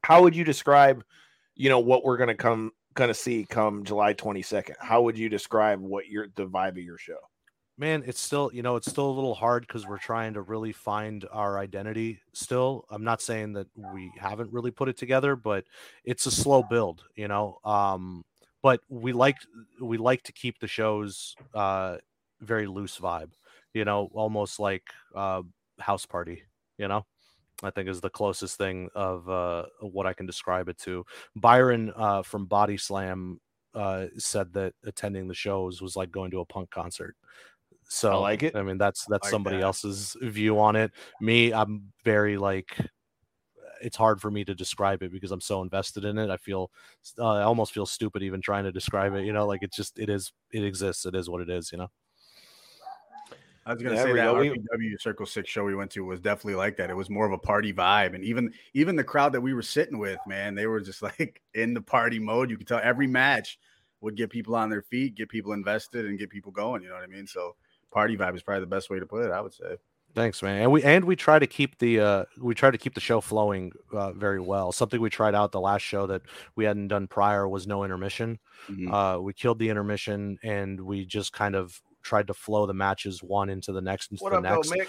[0.03, 1.03] how would you describe,
[1.55, 4.75] you know, what we're going to come going to see come July 22nd?
[4.79, 7.17] How would you describe what your the vibe of your show?
[7.77, 10.71] Man it's still you know it's still a little hard because we're trying to really
[10.71, 15.63] find our identity still i'm not saying that we haven't really put it together but
[16.03, 18.23] it's a slow build you know um
[18.63, 19.37] but we like
[19.79, 21.97] we like to keep the shows uh
[22.41, 23.31] very loose vibe,
[23.73, 24.83] you know, almost like
[25.15, 25.41] uh,
[25.79, 26.43] house party,
[26.77, 27.05] you know.
[27.63, 31.03] I think is the closest thing of uh, what I can describe it to.
[31.35, 33.39] Byron uh, from Body Slam
[33.73, 37.15] uh, said that attending the shows was like going to a punk concert.
[37.87, 38.55] So I like it.
[38.55, 39.63] I mean, that's that's Like somebody that.
[39.63, 40.91] else's view on it.
[41.21, 42.75] Me, I'm very like.
[43.79, 46.31] It's hard for me to describe it because I'm so invested in it.
[46.31, 46.71] I feel,
[47.19, 49.23] uh, I almost feel stupid even trying to describe it.
[49.23, 51.05] You know, like it's just, it is, it exists.
[51.05, 51.71] It is what it is.
[51.71, 51.91] You know.
[53.67, 54.35] I was gonna There say that go.
[54.35, 56.89] RPW Circle Six show we went to was definitely like that.
[56.89, 59.61] It was more of a party vibe, and even even the crowd that we were
[59.61, 62.49] sitting with, man, they were just like in the party mode.
[62.49, 63.59] You could tell every match
[63.99, 66.81] would get people on their feet, get people invested, and get people going.
[66.81, 67.27] You know what I mean?
[67.27, 67.55] So
[67.91, 69.31] party vibe is probably the best way to put it.
[69.31, 69.77] I would say.
[70.15, 70.61] Thanks, man.
[70.61, 73.21] And we and we try to keep the uh we try to keep the show
[73.21, 74.71] flowing uh, very well.
[74.71, 76.23] Something we tried out the last show that
[76.55, 78.39] we hadn't done prior was no intermission.
[78.69, 78.91] Mhm.
[78.91, 83.21] Uh we killed the intermission and we just kind of tried to flow the matches
[83.21, 84.71] one into the next into What the up, though, next.
[84.71, 84.87] Mick?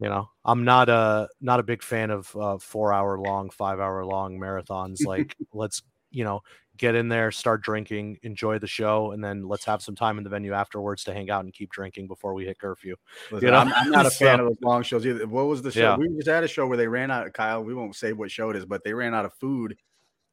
[0.00, 3.80] You know, I'm not a not a big fan of uh, four hour long, five
[3.80, 5.04] hour long marathons.
[5.04, 6.42] Like, let's you know
[6.76, 10.22] get in there, start drinking, enjoy the show, and then let's have some time in
[10.22, 12.94] the venue afterwards to hang out and keep drinking before we hit curfew.
[13.32, 13.56] Listen, know?
[13.56, 15.26] I'm, I'm not a fan So- of those long shows either.
[15.26, 15.80] What was the show?
[15.80, 15.96] Yeah.
[15.96, 17.26] We just had a show where they ran out.
[17.26, 19.76] Of Kyle, we won't say what show it is, but they ran out of food.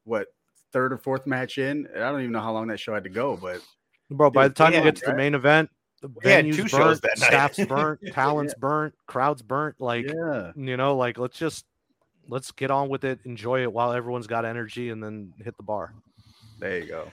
[0.04, 0.28] What
[0.72, 1.88] third or fourth match in?
[1.96, 3.60] I don't even know how long that show had to go, but
[4.10, 5.68] Bro, by the time you get to the main event,
[6.00, 7.26] the venue's burnt, shows that night.
[7.26, 9.80] staff's burnt, talent's burnt, crowd's burnt.
[9.80, 11.64] Like, yeah, you know, like let's just
[12.28, 15.62] let's get on with it, enjoy it while everyone's got energy, and then hit the
[15.62, 15.94] bar.
[16.58, 17.10] there you go.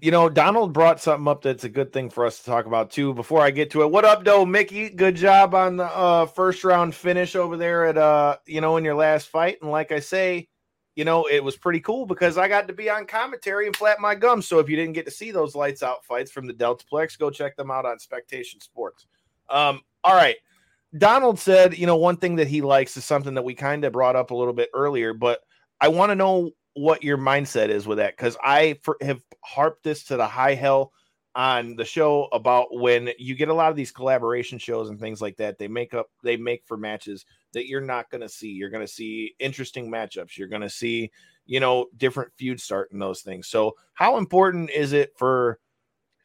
[0.00, 2.90] You know, Donald brought something up that's a good thing for us to talk about
[2.90, 3.14] too.
[3.14, 4.88] Before I get to it, what up, though, Mickey?
[4.88, 8.84] Good job on the uh, first round finish over there at uh, you know, in
[8.84, 9.58] your last fight.
[9.60, 10.48] And like I say,
[10.94, 13.98] you know, it was pretty cool because I got to be on commentary and flap
[13.98, 14.46] my gums.
[14.46, 17.30] So if you didn't get to see those lights out fights from the Deltaplex, go
[17.30, 19.06] check them out on Spectation Sports.
[19.50, 20.36] Um, all right.
[20.96, 23.92] Donald said, you know, one thing that he likes is something that we kind of
[23.92, 25.40] brought up a little bit earlier, but
[25.80, 29.84] I want to know what your mindset is with that because I for, have harped
[29.84, 30.92] this to the high hell
[31.34, 35.22] on the show about when you get a lot of these collaboration shows and things
[35.22, 35.58] like that.
[35.58, 37.24] They make up, they make for matches
[37.54, 38.48] that you're not going to see.
[38.48, 40.36] You're going to see interesting matchups.
[40.36, 41.10] You're going to see,
[41.46, 43.48] you know, different feuds starting those things.
[43.48, 45.58] So, how important is it for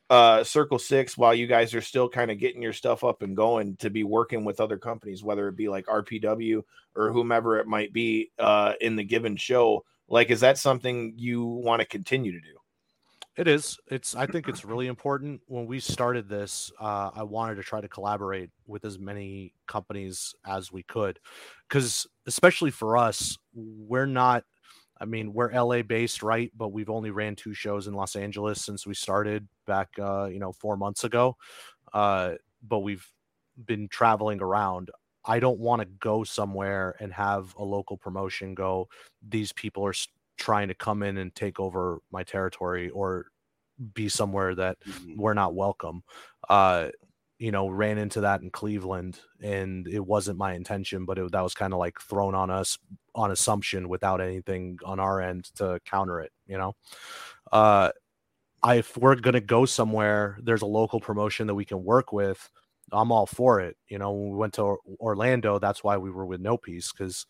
[0.10, 3.36] uh Circle Six while you guys are still kind of getting your stuff up and
[3.36, 6.62] going to be working with other companies, whether it be like RPW
[6.96, 9.84] or whomever it might be uh in the given show?
[10.08, 12.58] Like, is that something you want to continue to do?
[13.38, 13.78] It is.
[13.86, 14.16] It's.
[14.16, 15.42] I think it's really important.
[15.46, 20.34] When we started this, uh, I wanted to try to collaborate with as many companies
[20.44, 21.20] as we could,
[21.70, 24.44] because especially for us, we're not.
[25.00, 26.52] I mean, we're LA based, right?
[26.56, 30.40] But we've only ran two shows in Los Angeles since we started back, uh, you
[30.40, 31.38] know, four months ago.
[31.94, 33.08] Uh, but we've
[33.66, 34.92] been traveling around.
[35.26, 38.88] I don't want to go somewhere and have a local promotion go.
[39.28, 39.94] These people are
[40.38, 43.28] trying to come in and take over my territory or
[43.94, 45.18] be somewhere that Mhm.
[45.18, 46.04] we're not welcome.
[46.50, 46.90] Uh,
[47.40, 51.42] you know, ran into that in Cleveland, and it wasn't my intention, but it, that
[51.42, 52.78] was kind of like thrown on us
[53.16, 56.32] on assumption without anything on our end to counter it.
[56.48, 56.76] You know,
[57.52, 57.92] uh,
[58.64, 62.50] I if we're gonna go somewhere, there's a local promotion that we can work with.
[62.92, 63.78] I'm all for it.
[63.90, 67.26] You know, when we went to Orlando, that's why we were with No Peace because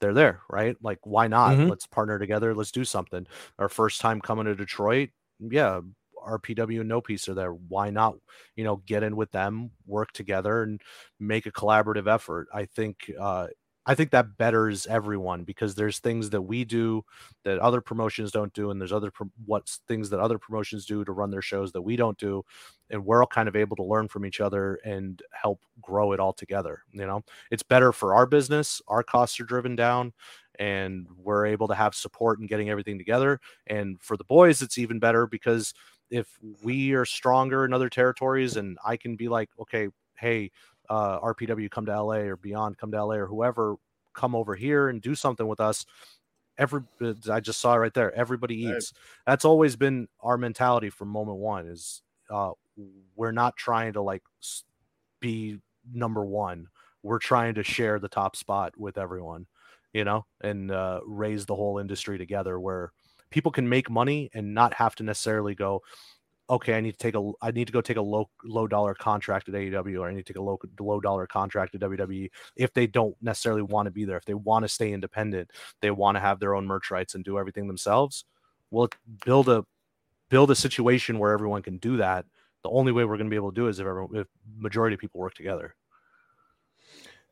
[0.00, 0.76] they're there, right?
[0.82, 1.58] Like, why not?
[1.58, 1.66] Mhm.
[1.66, 2.54] Let's partner together.
[2.54, 3.26] Let's do something.
[3.58, 5.80] Our first time coming to Detroit, yeah,
[6.26, 7.52] RPW and No Peace are there.
[7.52, 8.16] Why not,
[8.56, 10.80] you know, get in with them, work together, and
[11.18, 12.48] make a collaborative effort?
[12.52, 13.48] I think, uh,
[13.86, 17.02] I think that betters everyone because there's things that we do
[17.44, 21.04] that other promotions don't do, and there's other pro- what's things that other promotions do
[21.04, 22.44] to run their shows that we don't do,
[22.90, 26.20] and we're all kind of able to learn from each other and help grow it
[26.20, 26.82] all together.
[26.92, 28.82] You know, it's better for our business.
[28.86, 30.12] Our costs are driven down,
[30.58, 33.40] and we're able to have support and getting everything together.
[33.66, 35.72] And for the boys, it's even better because
[36.10, 40.50] if we are stronger in other territories, and I can be like, okay, hey,
[40.88, 43.76] uh, RPW, come to LA or beyond, come to LA or whoever,
[44.14, 45.86] come over here and do something with us.
[46.58, 46.82] Every
[47.30, 48.12] I just saw it right there.
[48.14, 48.74] Everybody Right.
[48.76, 48.92] eats.
[49.26, 51.66] That's always been our mentality from moment one.
[51.66, 52.52] Is uh,
[53.16, 54.22] we're not trying to like
[55.20, 56.68] be number one.
[57.02, 59.46] We're trying to share the top spot with everyone,
[59.92, 62.92] you know, and uh, raise the whole industry together where
[63.30, 65.82] people can make money and not have to necessarily go,
[66.48, 68.94] okay, I need to take a, I need to go take a low low dollar
[68.94, 72.28] contract at AEW or I need to take a low low dollar contract at WWE
[72.56, 74.16] if they don't necessarily want to be there.
[74.16, 75.50] If they want to stay independent,
[75.80, 78.24] they want to have their own merch rights and do everything themselves.
[78.70, 78.88] Well,
[79.24, 79.64] build a
[80.28, 82.24] build a situation where everyone can do that
[82.62, 84.26] The only way we're going to be able to do it is if everyone, if
[84.56, 85.74] majority of people work together.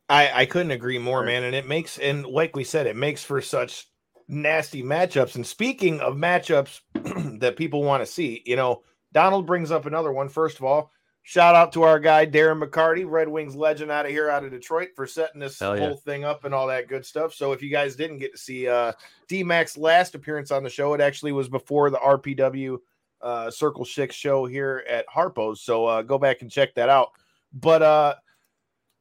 [0.09, 1.43] I, I couldn't agree more, man.
[1.43, 3.87] And it makes, and like we said, it makes for such
[4.29, 5.35] nasty matchups.
[5.35, 6.81] And speaking of matchups
[7.39, 10.29] that people want to see, you know, Donald brings up another one.
[10.29, 10.91] First of all,
[11.23, 14.51] shout out to our guy, Darren McCarty, Red Wings legend out of here, out of
[14.51, 17.33] Detroit, for setting this whole thing up and all that good stuff.
[17.33, 18.93] So if you guys didn't get to see uh,
[19.27, 22.77] D Mac's last appearance on the show, it actually was before the RPW
[23.21, 25.61] uh, Circle Six show here at Harpo's.
[25.61, 27.09] So uh, go back and check that out.
[27.51, 28.15] But uh,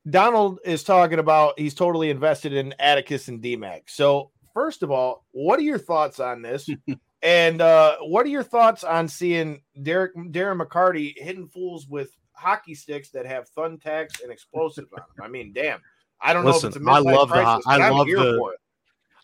[0.08, 3.82] Donald is talking about he's totally invested in Atticus and DMAC.
[3.86, 6.68] So, first of all, what are your thoughts on this?
[7.22, 12.74] and uh, what are your thoughts on seeing Derek Darren McCarty hitting fools with hockey
[12.74, 15.24] sticks that have thumbtacks and explosives on them?
[15.24, 15.80] I mean, damn.
[16.20, 18.56] I don't Listen, know if it's a I love the I love the-.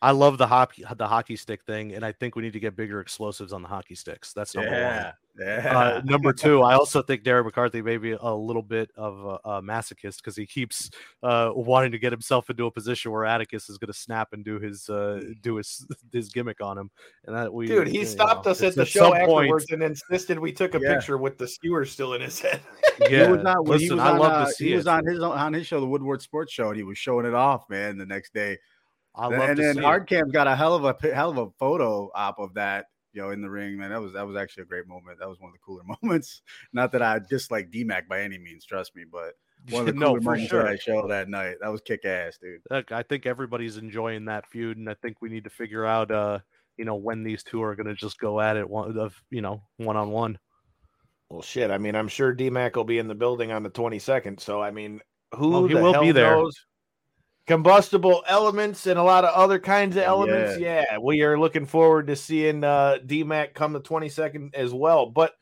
[0.03, 2.76] I love the hockey the hockey stick thing, and I think we need to get
[2.76, 4.32] bigger explosives on the hockey sticks.
[4.32, 5.12] That's number Yeah, one.
[5.38, 5.78] yeah.
[5.78, 9.49] Uh, number two, I also think Derek McCarthy may be a little bit of a,
[9.51, 10.90] a masochist because he keeps
[11.22, 14.45] uh, wanting to get himself into a position where Atticus is going to snap and
[14.45, 16.90] do his uh, do his his gimmick on him,
[17.26, 19.82] and that we Dude, he you stopped know, us at the at show afterwards and
[19.82, 20.95] insisted we took a Yeah.
[20.95, 22.61] picture with the skewer still in his head.
[23.01, 24.76] Yeah, he was on, when he was I on, love uh, to see he it.
[24.76, 27.34] was on his on his show, the Woodward Sports Show, and he was showing it
[27.34, 27.97] off, man.
[27.99, 28.59] The next day,
[29.14, 29.84] I and, love and to then see it.
[29.84, 33.30] Hardcam got a hell of a hell of a photo op of that, you know,
[33.30, 33.90] in the ring, man.
[33.90, 35.18] That was that was actually a great moment.
[35.20, 36.42] That was one of the cooler moments.
[36.72, 39.34] Not that I dislike DMAC by any means, trust me, but
[39.70, 40.62] one of the No, cooler for moments sure.
[40.64, 41.56] that I showed that night.
[41.60, 42.60] That was kick ass, dude.
[42.70, 46.10] Look, I think everybody's enjoying that feud, and I think we need to figure out,
[46.10, 46.40] uh,
[46.76, 49.42] you know, when these two are going to just go at it one of you
[49.42, 50.38] know one on one.
[51.30, 51.70] Well, shit.
[51.70, 54.40] I mean, I'm sure DMAC will be in the building on the 22nd.
[54.40, 55.00] So, I mean,
[55.34, 56.36] who Oh, he the will hell be there.
[56.36, 56.54] knows?
[57.47, 60.59] Combustible elements and a lot of other kinds of elements.
[60.59, 60.99] Yeah.
[60.99, 65.07] we are looking forward to seeing uh, DMAC come the 22nd as well.
[65.07, 65.34] But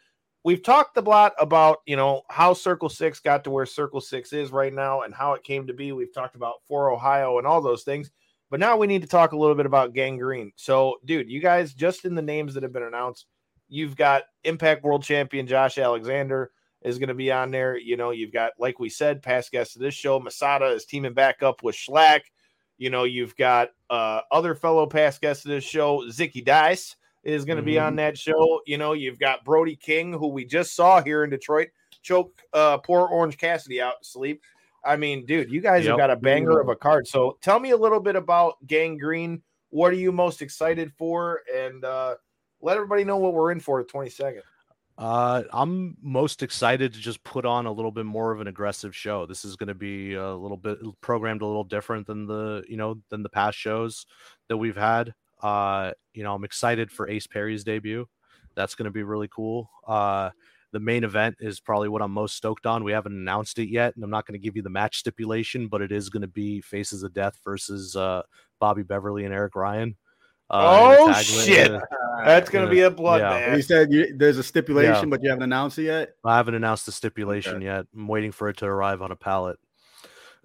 [0.44, 4.32] we've talked a lot about, you know, how Circle Six got to where Circle Six
[4.32, 5.92] is right now and how it came to be.
[5.92, 8.10] We've talked about for Ohio and all those things.
[8.50, 10.52] But now we need to talk a little bit about Gangrene.
[10.56, 13.26] So, dude, you guys, just in the names that have been announced,
[13.68, 16.50] you've got Impact World Champion Josh Alexander
[16.84, 17.76] is going to be on there.
[17.76, 21.14] You know, you've got, like we said, past guests of this show, Masada is teaming
[21.14, 22.22] back up with Shlak.
[22.78, 27.44] You know, you've got uh, other fellow past guests of this show, Zicky Dice is
[27.44, 28.60] going to be on that show.
[28.66, 31.68] You know, you've got Brody King, who we just saw here in Detroit,
[32.02, 34.42] choke uh, poor Orange Cassidy out to sleep.
[34.84, 37.06] I mean, dude, you guys have got a banger of a card.
[37.06, 39.40] So tell me a little bit about Gangrene.
[39.70, 41.42] What are you most excited for?
[41.54, 42.16] And uh,
[42.60, 44.40] let everybody know what we're in for the 22nd.
[44.98, 48.94] Uh, I'm most excited to just put on a little bit more of an aggressive
[48.94, 49.26] show.
[49.26, 52.76] This is going to be a little bit programmed a little different than the you
[52.76, 54.06] know than the past shows
[54.48, 55.14] that we've had.
[55.42, 58.06] Uh, you know, I'm excited for Ace Perry's debut.
[58.54, 59.70] That's going to be really cool.
[59.86, 60.30] Uh,
[60.72, 62.84] the main event is probably what I'm most stoked on.
[62.84, 65.68] We haven't announced it yet, and I'm not going to give you the match stipulation,
[65.68, 68.22] but it is going to be Faces of Death versus uh,
[68.58, 69.96] Bobby Beverly and Eric Ryan.
[70.52, 71.70] Uh, Oh, shit.
[71.72, 71.80] uh,
[72.24, 72.88] That's going to Yeah.
[72.90, 73.56] be a bloodbath.
[73.56, 75.10] You said you, there's a stipulation, Yeah.
[75.10, 76.10] but you haven't announced it yet.
[76.24, 77.86] I haven't announced the stipulation yet.
[77.94, 79.58] I'm waiting for it to arrive on a pallet.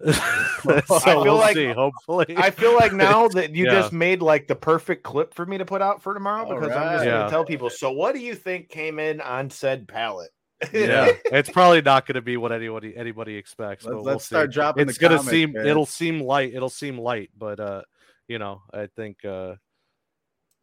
[0.04, 1.72] so I feel we'll like- see.
[1.72, 3.74] Hopefully, I feel like now that you Yeah.
[3.74, 6.70] just made like the perfect clip for me to put out for tomorrow All because
[6.74, 7.10] I'm just right.
[7.10, 7.68] going to tell people.
[7.68, 10.30] So, what do you think came in on said pallet?
[10.72, 13.84] yeah, it's probably not going to be what anybody anybody expects.
[13.84, 14.88] Let's, but we'll let's start dropping.
[14.88, 15.66] It's gonna seem man.
[15.66, 16.52] it'll seem light.
[16.54, 17.82] It'll seem light, but uh,
[18.26, 19.54] you know, I think uh,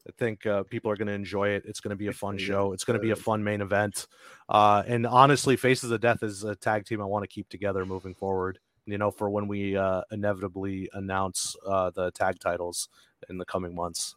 [0.08, 1.64] I think uh, people are going to enjoy it.
[1.66, 2.74] It's going to be a fun show.
[2.74, 4.08] It's going to be a fun main event.
[4.48, 7.86] Uh, and honestly, Faces of Death is a tag team I want to keep together
[7.86, 8.60] moving forward.
[8.86, 12.88] You know, for when we uh, inevitably announce uh, the tag titles
[13.30, 14.16] in the coming months.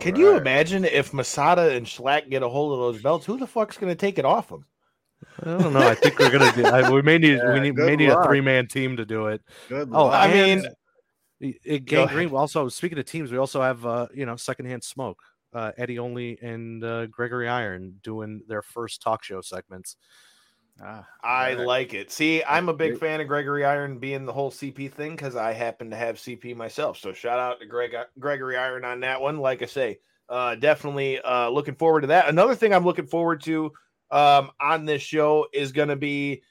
[0.00, 3.26] Can you imagine if Masada and Shlak get a hold of those belts?
[3.26, 4.64] Who the fuck's going to take it off them?
[5.42, 5.80] I don't know.
[5.80, 6.64] I think we're gonna do.
[6.64, 9.04] I, we may need Yeah, we need good may need a three man team to
[9.04, 9.42] do it.
[9.68, 10.14] Good Oh, luck.
[10.14, 10.64] I mean,
[11.40, 12.32] it- it- Go Gangrene.
[12.34, 15.22] Also, speaking of teams, we also have uh, you know secondhand smoke.
[15.52, 19.96] Uh, Eddie Only and uh, Gregory Iron doing their first talk show segments.
[20.80, 21.66] Ah, I alright.
[21.66, 22.10] like it.
[22.12, 25.52] See, I'm a big fan of Gregory Iron being the whole CP thing because I
[25.52, 26.98] happen to have CP myself.
[26.98, 29.38] So shout out to Greg Gregory Iron on that one.
[29.38, 32.28] Like I say, uh, definitely uh, looking forward to that.
[32.28, 33.72] Another thing I'm looking forward to
[34.10, 36.42] um, on this show is going to be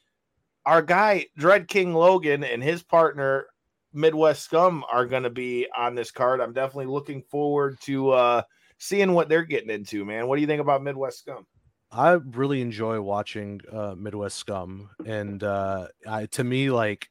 [0.65, 3.47] our guy Dread King Logan and his partner
[3.93, 6.41] Midwest Scum are going to be on this card.
[6.41, 8.41] I'm definitely looking forward to uh,
[8.77, 10.05] seeing what they're getting into.
[10.05, 11.45] Man, what do you think about Midwest Scum?
[11.91, 17.09] I really enjoy watching uh, Midwest Scum, and uh, I, to me, like,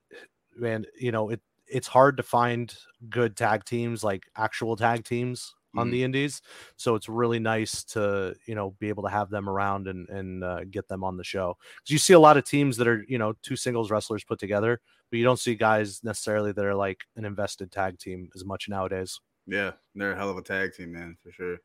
[0.55, 2.74] man, you know, it it's hard to find
[3.09, 5.91] good tag teams, like actual tag teams, on Mhm.
[5.91, 6.43] the indies.
[6.77, 10.45] So it's really nice to you know be able to have them around and and
[10.45, 13.05] uh, get them on the show because you see a lot of teams that are
[13.09, 16.74] you know two singles wrestlers put together, but you don't see guys necessarily that are
[16.74, 19.20] like an invested tag team as much nowadays.
[19.46, 21.59] Yeah, they're a hell of a tag team, man, for sure.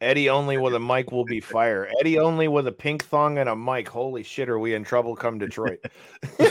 [0.00, 1.90] Eddie only with a mic will be fire.
[2.00, 3.88] Eddie only with a pink thong and a mic.
[3.88, 5.14] Holy shit, are we in trouble?
[5.16, 5.78] Come Detroit.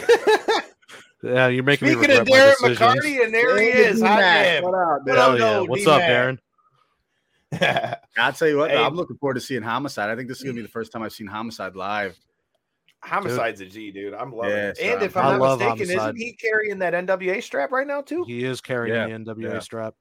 [1.21, 3.05] Yeah, you're making me Speaking of regret Darren my decisions.
[3.05, 4.01] McCarty, and there he is.
[4.01, 4.63] Hot damn.
[4.63, 5.17] What up, What man?
[5.17, 5.37] Up, yeah.
[5.37, 6.39] though, What's up, D-Man?
[7.51, 7.97] Darren?
[8.17, 8.77] I'll tell you what, Hey.
[8.77, 10.09] I'm looking forward to seeing Homicide.
[10.09, 12.17] I think this is gonna be the first time I've seen Homicide live.
[13.03, 14.13] Homicide's a G, dude.
[14.13, 14.79] I'm loving Yeah, it.
[14.79, 16.15] And if I I'm love not mistaken, Homicide.
[16.15, 18.23] isn't he carrying that NWA strap right now too?
[18.25, 19.59] He is carrying Yeah, the NWA yeah.
[19.59, 19.93] strap.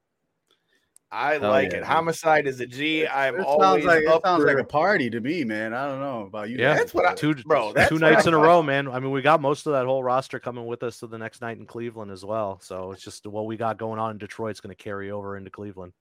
[1.11, 1.81] I Hell like yeah, it.
[1.81, 1.85] dude.
[1.85, 3.07] Homicide is a G.
[3.07, 5.73] I'm It always sounds like it sounds for like a party to me, man.
[5.73, 6.59] I don't know about you.
[6.59, 8.89] Yeah, That's what I- two bro, that's two nights in a row, man.
[8.89, 11.41] I mean, we got most of that whole roster coming with us to the next
[11.41, 12.59] night in Cleveland as well.
[12.63, 15.49] So it's just what we got going on in Detroit's going to carry over into
[15.51, 15.95] Cleveland.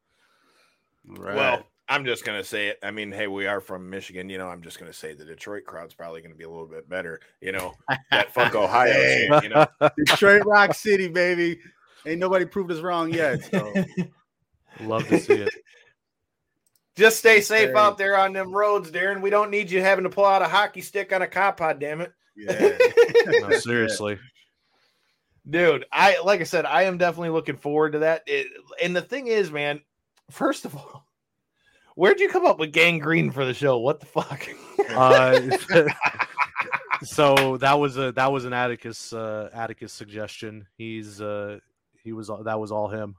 [1.08, 1.36] Right.
[1.36, 2.80] Well, I'm just gonna say it.
[2.84, 4.30] I mean, hey, we are from Michigan.
[4.30, 6.90] You know, I'm just gonna say the Detroit crowd's probably gonna be a little bit
[6.90, 7.20] better.
[7.42, 7.74] You know,
[8.12, 9.28] that fuck Ohio Hey.
[9.32, 9.44] shit.
[9.44, 9.66] You know,
[9.98, 11.60] Detroit Rock City, baby.
[12.06, 13.44] Ain't nobody proved us wrong yet.
[13.46, 13.74] So
[14.82, 15.54] Love to see it.
[16.96, 17.76] just stay safe Hey.
[17.76, 19.22] out there on them roads, Darren.
[19.22, 21.80] We don't need you having to pull out a hockey stick on a cop pod.
[21.80, 22.12] Damn it.
[22.36, 22.78] yeah.
[23.42, 24.18] No, seriously.
[25.50, 28.48] dude i like i said i am definitely looking forward to that It-
[28.82, 29.82] and the thing is man
[30.32, 31.07] first of all
[31.98, 34.48] where'd you come up with gangrene for the show what the fuck
[34.90, 35.40] Uh,
[37.04, 40.66] so that was a that was an Atticus uh, Atticus suggestion.
[40.78, 41.60] He's uh,
[42.04, 43.16] he was that was all him.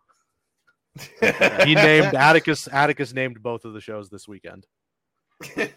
[1.20, 4.66] He named Atticus Atticus named both of the shows this weekend.
[5.54, 5.68] hey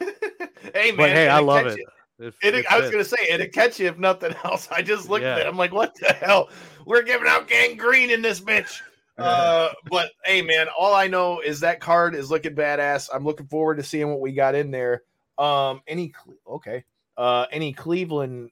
[0.91, 1.79] man But hey, I love it.
[2.19, 4.67] If- It, if I was it- gonna say it'd catch you if nothing else.
[4.71, 5.47] I just looked at it.
[5.47, 6.49] I'm like, what the hell?
[6.85, 8.79] We're giving out gangrene in this bitch.
[9.21, 13.09] Uh, but hey, man, all I know is that card is looking badass.
[13.13, 15.03] I'm looking forward to seeing what we got in there.
[15.37, 16.13] Um, any
[16.47, 16.83] okay,
[17.17, 18.51] uh, any Cleveland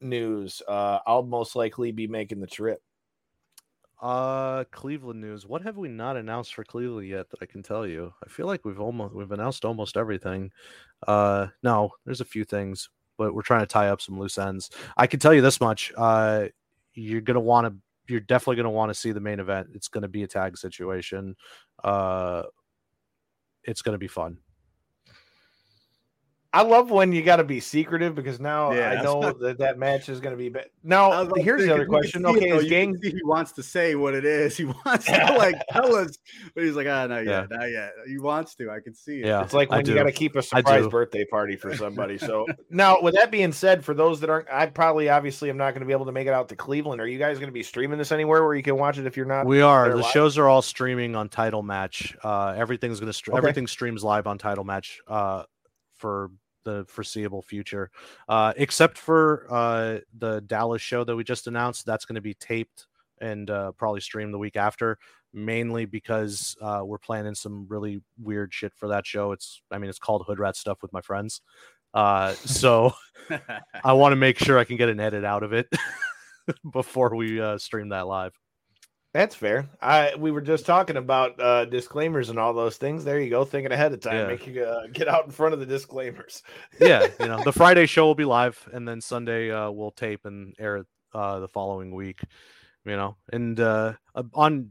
[0.00, 0.62] news?
[0.66, 2.82] Uh, I'll most likely be making the trip.
[4.00, 5.46] Uh, Cleveland news.
[5.46, 8.14] What have we not announced for Cleveland yet that I can tell you?
[8.24, 10.52] I feel like we've almost we've announced almost everything.
[11.06, 14.70] Uh, no, there's a few things, but we're trying to tie up some loose ends.
[14.96, 15.92] I can tell you this much.
[15.96, 16.46] Uh,
[16.94, 17.74] you're gonna want to.
[18.10, 19.68] You're definitely gonna want to see the main event.
[19.74, 21.36] It's gonna be a tag situation.
[21.82, 22.42] Uh,
[23.64, 24.38] it's gonna be fun.
[26.52, 29.58] I love when you got to be secretive because now Yeah, I know what- that
[29.58, 30.48] that match is going to be.
[30.48, 32.24] Ba- now, was about to here's say, the other question.
[32.24, 32.58] see it, Okay, though.
[32.58, 34.56] is gang he wants to say what it is.
[34.60, 36.18] He wants to like tell us,
[36.54, 37.46] but he's like, ah, not Yeah.
[37.50, 37.92] not yet.
[38.08, 38.68] He wants to.
[38.68, 39.26] I can see it.
[39.26, 39.42] Yeah.
[39.44, 42.18] It's like when you got to keep a surprise birthday party for somebody.
[42.18, 45.70] So now, with that being said, for those that aren't, I probably obviously am not
[45.74, 47.00] going to be able to make it out to Cleveland.
[47.00, 49.16] Are you guys going to be streaming this anywhere where you can watch it if
[49.16, 49.46] you're not?
[49.46, 49.88] We are.
[49.90, 50.06] The live?
[50.06, 52.16] shows are all streaming on Title Match.
[52.24, 53.38] Uh, everything's gonna str- Okay.
[53.38, 54.98] everything streams live on Title Match.
[55.06, 55.44] Uh,
[55.96, 56.30] for
[56.64, 57.90] the foreseeable future,
[58.28, 61.86] uh, except for uh the Dallas show that we just announced.
[61.86, 62.86] That's going to be taped
[63.20, 64.98] and uh, probably streamed the week after.
[65.32, 69.30] Mainly because uh, we're planning some really weird shit for that show.
[69.30, 71.40] It's, I mean, it's called Hood Rat Stuff with my friends.
[71.94, 72.92] Uh, so
[73.84, 75.68] I want to make sure I can get an edit out of it
[76.72, 78.36] before we uh, stream that live.
[79.12, 79.68] That's fair.
[79.82, 83.04] I we were just talking about uh, disclaimers and all those things.
[83.04, 84.16] There you go, thinking ahead of time.
[84.16, 84.26] Yeah.
[84.28, 86.44] Make you uh, get out in front of the disclaimers.
[86.80, 90.26] yeah, you know, the Friday show will be live, and then Sunday uh, we'll tape
[90.26, 92.20] and air it uh, the following week.
[92.84, 94.70] You know, and uh, uh, on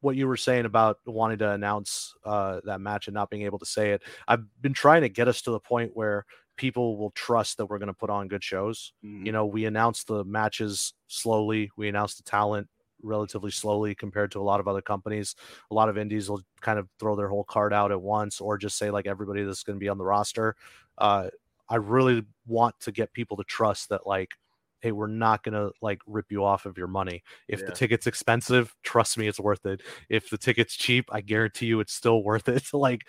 [0.00, 3.58] what you were saying about wanting to announce uh, that match and not being able
[3.58, 6.26] to say it, I've been trying to get us to the point where
[6.56, 8.92] people will trust that we're going to put on good shows.
[9.02, 9.24] Mhm.
[9.24, 12.68] You know, we announce the matches slowly, we announce the talent
[13.02, 15.34] relatively slowly compared to a lot of other companies.
[15.70, 18.58] A lot of indies will kind of throw their whole card out at once or
[18.58, 20.56] just say like everybody that's going to be on the roster.
[20.96, 21.28] Uh,
[21.68, 24.32] I really want to get people to trust that like,
[24.80, 27.22] hey, we're not going to like rip you off of your money.
[27.48, 29.82] If the ticket's expensive, trust me, it's worth it.
[30.08, 32.64] If the ticket's cheap, I guarantee you it's still worth it.
[32.72, 33.02] like,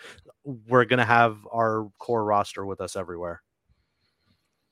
[0.44, 3.42] we're going to have our core roster with us everywhere.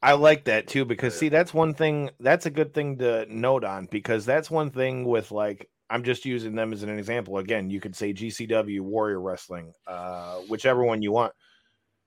[0.03, 3.65] I like that too because see that's one thing that's a good thing to note
[3.65, 7.39] on because that's one thing with like I'm just using them as an example.
[7.39, 11.33] Again you could say GCW Warrior Wrestling uh whichever one you want.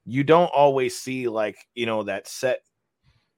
[0.05, 2.61] You don't always see like you know that set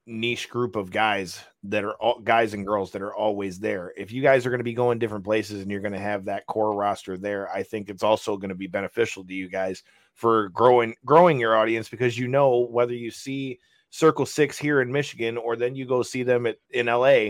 [0.05, 3.91] niche group of guys that are all guys and girls that are always there.
[3.97, 6.25] If you guys are going to be going different places and you're going to have
[6.25, 9.81] that core roster there I think it's also going to be beneficial to you guys
[10.13, 13.59] for growing growing your audience because you know whether you see
[13.93, 17.29] Circle Six here in Michigan, or then you go see them at in LA,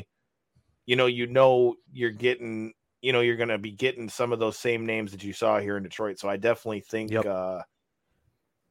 [0.85, 4.39] you know, you know you're getting you know you're going to be getting some of
[4.39, 6.19] those same names that you saw here in Detroit.
[6.19, 7.11] So I definitely think.
[7.11, 7.25] Yep.
[7.25, 7.61] uh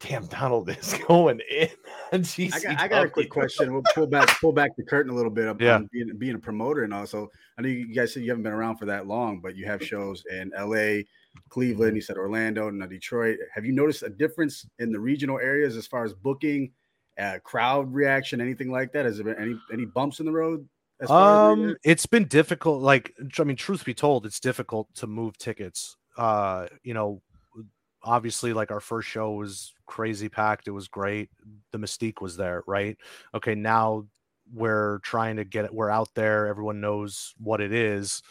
[0.01, 1.69] Damn, Donald is going in.
[2.13, 3.73] on I got, I got a quick question.
[3.75, 5.81] We'll pull back pull back the curtain a little bit up Yeah.
[5.93, 7.29] being, being a promoter and also
[7.59, 9.85] I know you guys said you haven't been around for that long, but you have
[9.85, 11.03] shows in LA,
[11.51, 13.37] Cleveland, you said Orlando, and now Detroit.
[13.55, 16.73] Have you noticed a difference in the regional areas as far as booking,
[17.19, 19.05] uh, crowd reaction, anything like that?
[19.05, 20.69] Has there been any any bumps in the road?
[21.01, 22.81] As far as Um, it's been difficult.
[22.81, 25.97] Like, I mean, truth be told, it's difficult to move tickets.
[26.17, 27.23] Uh, you know,
[28.05, 30.69] obviously, like our first show was crazy packed.
[30.69, 31.31] It was great.
[31.73, 32.97] The mystique was there, right?
[33.35, 34.07] Okay, now
[34.53, 35.75] we're trying to get it.
[35.75, 36.47] We're out there.
[36.47, 38.23] Everyone knows what it is,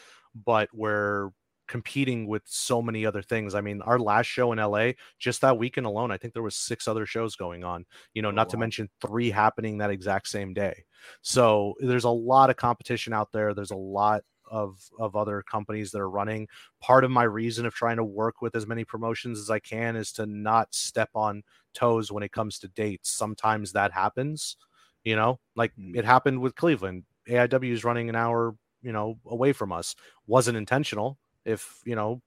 [0.45, 1.29] but we're
[1.72, 3.55] competing with so many other things.
[3.55, 6.55] I mean, our last show in LA, just that weekend alone, I think there was
[6.55, 7.86] six other shows going on.
[8.13, 10.86] You know, Oh, not to mention three happening that exact same day.
[11.22, 13.53] So there's a lot of competition out there.
[13.53, 16.47] There's a lot of of other companies that are running.
[16.82, 19.95] Part of my reason of trying to work with as many promotions as I can
[19.95, 21.43] is to not step on
[21.74, 23.09] toes when it comes to dates.
[23.11, 24.57] Sometimes that happens,
[25.03, 25.97] you know, like Mm.
[25.97, 27.05] it happened with Cleveland.
[27.28, 29.95] AIW is running an hour, you know, away from us.
[30.28, 31.17] Wasn't intentional.
[31.45, 32.21] If you know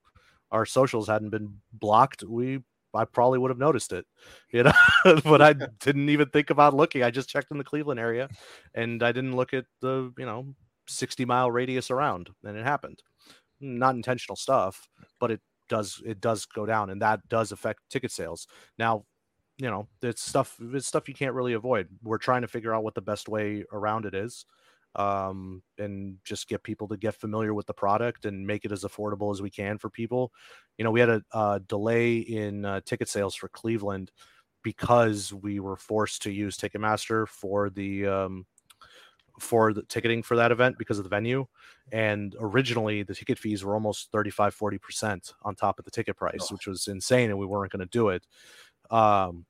[0.51, 2.61] our socials hadn't been blocked, we
[2.95, 4.07] I probably would have noticed it,
[4.53, 4.73] you know.
[5.25, 7.03] but I didn't even think about looking.
[7.03, 8.29] I just checked in the Cleveland area,
[8.75, 10.55] and I didn't look at the you know
[10.87, 13.03] 60 mile radius around, and it happened.
[13.61, 14.89] Not intentional stuff,
[15.21, 18.47] but it does it does go down, and that does affect ticket sales.
[18.79, 19.05] Now,
[19.59, 21.89] you know, it's stuff it's stuff you can't really avoid.
[22.03, 24.47] We're trying to figure out what the best way around it is
[24.97, 28.85] um, and just get people to get familiar with the product and make it as
[28.85, 30.33] affordable as we can for people.
[30.79, 34.11] You know, we had a, uh delay in uh, ticket sales for Cleveland
[34.63, 38.47] because we were forced to use Ticketmaster for the um,
[39.39, 41.47] for the ticketing for that event because of the venue.
[41.93, 46.51] And originally, the ticket fees were almost 35 40% on top of the ticket price,
[46.51, 48.27] which was insane, and we weren't going to do it.
[48.91, 49.45] Um,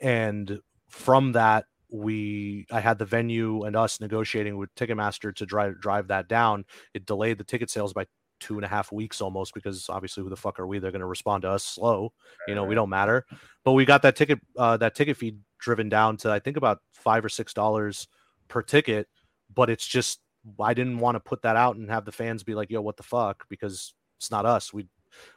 [0.00, 5.80] and from that, we I had the venue and us negotiating with Ticketmaster to drive
[5.80, 6.64] drive that down.
[6.94, 8.06] It delayed the ticket sales by
[8.40, 10.78] two and a half weeks almost because obviously who the fuck are we?
[10.78, 12.12] They're going to respond to us slow.
[12.48, 13.26] You know, we don't matter.
[13.64, 16.78] But we got that ticket uh, that ticket fee driven down to I think about
[16.94, 18.08] five or six dollars
[18.48, 19.08] per ticket.
[19.54, 20.20] But it's just
[20.58, 22.96] I didn't want to put that out and have the fans be like, "Yo, what
[22.96, 24.72] the fuck?" Because it's not us.
[24.72, 24.86] We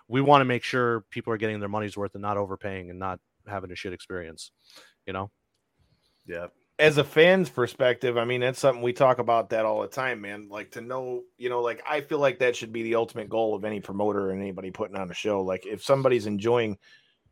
[0.08, 3.00] we want to make sure people are getting their money's worth and not overpaying and
[3.00, 4.52] not having a shit experience.
[5.06, 5.32] You know.
[6.26, 6.48] Yeah.
[6.80, 10.22] as a fan's perspective, I mean, that's something we talk about that all the time,
[10.22, 10.48] man.
[10.50, 13.56] Like to know, you know, like I feel like that should be the ultimate goal
[13.56, 15.42] of any promoter and anybody putting on a show.
[15.42, 16.78] Like if somebody's enjoying,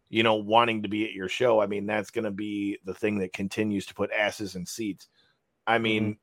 [0.10, 2.94] you know, wanting to be at your show, I mean, that's going to be the
[2.94, 5.08] thing that continues to put asses in seats.
[5.66, 5.84] I mm-hmm.
[5.84, 6.18] mean,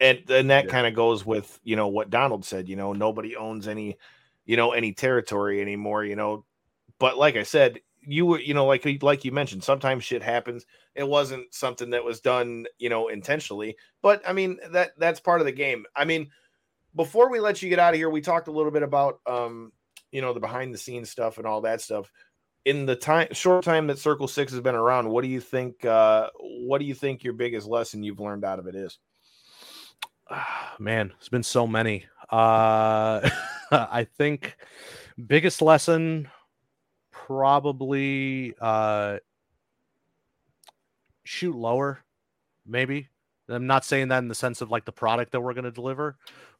[0.00, 0.70] and and that Yeah.
[0.70, 2.68] kind of goes with you know what Donald said.
[2.68, 3.96] You know, nobody owns any,
[4.44, 6.04] you know, any territory anymore.
[6.04, 6.44] You know,
[6.98, 10.66] but like I said, you were, you know, like like you mentioned, sometimes shit happens.
[10.94, 13.76] It wasn't something that was done, you know, intentionally.
[14.02, 15.84] But I mean, that that's part of the game.
[15.94, 16.30] I mean,
[16.94, 19.72] before we let you get out of here, we talked a little bit about, um,
[20.10, 22.10] you know, the behind the scenes stuff and all that stuff.
[22.64, 25.84] In the time, short time that Circle Six has been around, what do you think?
[25.84, 28.98] Uh, what do you think your biggest lesson you've learned out of it is?
[30.78, 32.06] man, it's been so many.
[32.30, 33.28] Uh,
[33.70, 34.56] I think
[35.26, 36.28] biggest lesson
[37.26, 39.18] probably uh,
[41.24, 42.00] shoot lower,
[42.66, 43.08] maybe.
[43.48, 45.70] I'm not saying that in the sense of like the product that we're going to
[45.70, 46.16] deliver,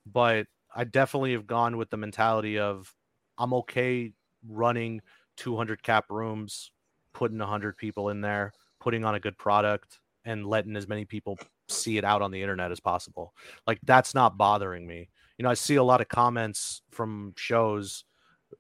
[0.07, 2.95] but I definitely have gone with the mentality of
[3.39, 4.13] I'm okay
[4.49, 5.01] running
[5.37, 6.71] 200 cap rooms,
[7.13, 11.39] putting 100 people in there, putting on a good product, and letting as many people
[11.69, 13.35] see it out on the internet as possible.
[13.67, 15.09] Like that's not bothering me.
[15.39, 18.05] You know, I see a lot of comments from shows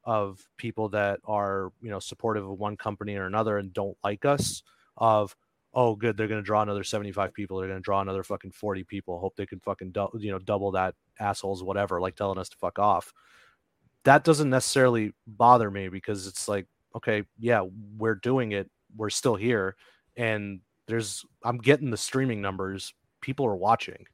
[0.04, 4.24] of people that are, you know, supportive of one company or another and don't like
[4.24, 4.62] us
[4.96, 5.34] of
[5.74, 8.50] oh good they're going to draw another 75 people they're going to draw another fucking
[8.50, 12.38] 40 people hope they can fucking dou- you know double that assholes whatever like telling
[12.38, 13.12] us to fuck off.
[14.04, 17.62] That doesn't necessarily bother me because it's like okay yeah
[17.96, 19.76] we're doing it we're still here
[20.16, 24.04] and there's i'm getting the streaming numbers people are watching.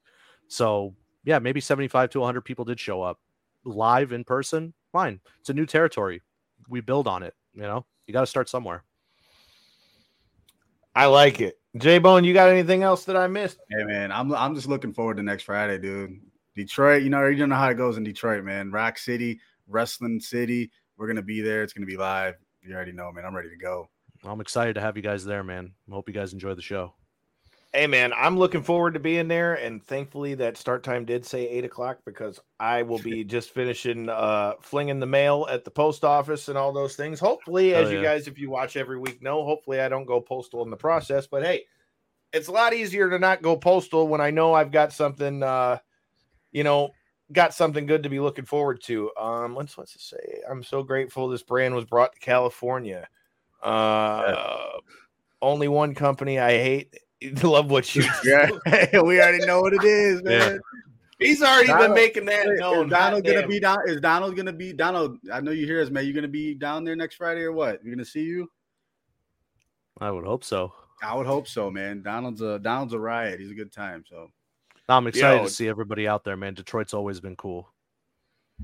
[0.49, 3.19] So yeah maybe 75 to 100 people did show up
[3.65, 6.23] live in person fine it's a new territory
[6.69, 8.85] we build on it you know you got to start somewhere
[10.95, 11.59] I like it.
[11.77, 13.59] J Bone, you got anything else that I missed?
[13.71, 16.19] Hey man, I'm I'm just looking forward to next Friday, dude.
[16.57, 18.73] Detroit, you know, you don't know how it goes in Detroit, man.
[18.73, 20.73] Rock City, Wrestling City.
[20.97, 21.63] We're gonna be there.
[21.63, 22.35] It's gonna be live.
[22.63, 23.25] You already know, man.
[23.25, 23.89] I'm ready to go.
[24.25, 26.93] i'm excited to have you guys there man i hope you guys enjoy the show
[27.79, 31.49] Hey man, I'm looking forward to being there, and thankfully that start time did say
[31.49, 36.05] eight o'clock because I will be just finishing uh flinging the mail at the post
[36.05, 37.21] office and all those things.
[37.21, 40.65] Hopefully, as you guys, if you watch every week, know, hopefully I don't go postal
[40.65, 41.29] in the process.
[41.29, 41.67] But hey,
[42.33, 45.79] it's a lot easier to not go postal when I know I've got something, uh,
[46.51, 46.91] you know,
[47.31, 49.13] got something good to be looking forward to.
[49.17, 50.41] Um, what's what's it say?
[50.51, 53.07] I'm so grateful this brand was brought to California.
[53.63, 54.35] Uh,
[55.41, 56.93] only one company I hate.
[57.43, 58.05] Love what you.
[58.25, 58.49] Yeah,
[59.03, 60.39] we already know what it is, Yeah.
[60.39, 60.61] man.
[61.19, 62.89] He's already been making that Is known.
[62.89, 63.51] Donald gonna Goddamn.
[63.51, 63.79] be down?
[63.87, 65.19] Is Donald gonna be Donald?
[65.33, 66.07] I know you hear us, man.
[66.07, 67.85] You gonna be down there next Friday or what?
[67.85, 68.49] You gonna see you?
[70.01, 70.73] I would hope so.
[71.03, 72.03] I would hope so, man.
[72.03, 73.41] Donald's a Donald's a riot.
[73.41, 74.05] He's a good time.
[74.09, 74.31] So
[74.89, 75.45] I'm excited Yo.
[75.45, 76.55] to see everybody out there, man.
[76.55, 77.69] Detroit's always been cool.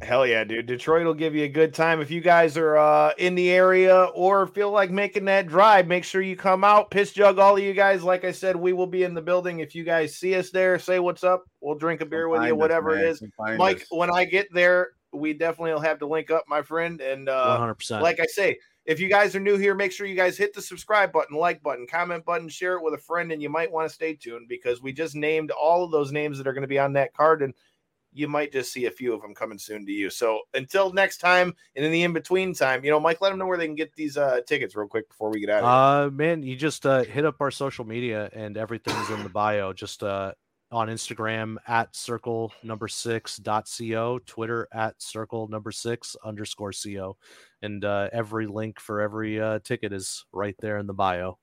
[0.02, 0.66] Hell yeah, dude.
[0.66, 2.00] Detroit will give you a good time.
[2.00, 6.02] If you guys are uh, in the area or feel like making that drive, make
[6.02, 6.90] sure you come out.
[6.90, 8.02] Piss jug, all of you guys.
[8.02, 9.60] Like I said, we will be in the building.
[9.60, 11.44] If you guys see us there, say what's up.
[11.60, 13.04] We'll drink a beer with you, whatever man.
[13.04, 13.20] it is.
[13.20, 13.86] Come find Mike, us.
[13.90, 17.00] when I get there, we definitely will have to link up, my friend.
[17.00, 18.00] And uh, 100%.
[18.00, 20.60] like I say, if you guys are new here, make sure you guys hit the
[20.60, 23.88] subscribe button, like button, comment button, share it with a friend, and you might want
[23.88, 26.68] to stay tuned because we just named all of those names that are going to
[26.68, 27.54] be on that card, and
[28.14, 30.08] you might just see a few of them coming soon to you.
[30.08, 33.38] So until next time, and in the in between time, you know, Mike, let them
[33.38, 35.64] know where they can get these uh, tickets real quick before we get out of
[35.64, 36.06] here.
[36.06, 39.72] Uh, man, you just uh, hit up our social media and everything's in the bio.
[39.72, 40.32] Just uh,
[40.70, 47.16] on Instagram at circle number six dot co, Twitter at circle number six underscore co,
[47.62, 51.38] and uh, every link for every uh, ticket is right there in the bio.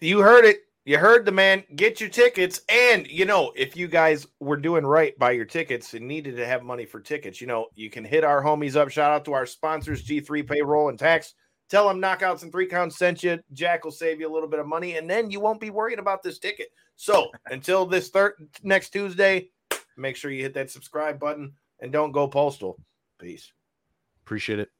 [0.00, 0.60] you heard it.
[0.84, 1.64] You heard the man.
[1.76, 2.62] Get your tickets.
[2.68, 6.46] And, you know, if you guys were doing right by your tickets and needed to
[6.46, 8.88] have money for tickets, you know, you can hit our homies up.
[8.90, 11.34] Shout out to our sponsors, G3 Payroll and Tax.
[11.68, 13.38] Tell them Knockouts and Three Counts sent you.
[13.52, 16.00] Jack will save you a little bit of money, and then you won't be worried
[16.00, 16.68] about this ticket.
[16.96, 18.32] So until this third
[18.64, 19.50] next Tuesday,
[19.96, 22.76] make sure you hit that subscribe button and don't go postal.
[23.18, 23.52] Peace.
[24.24, 24.70] Appreciate it.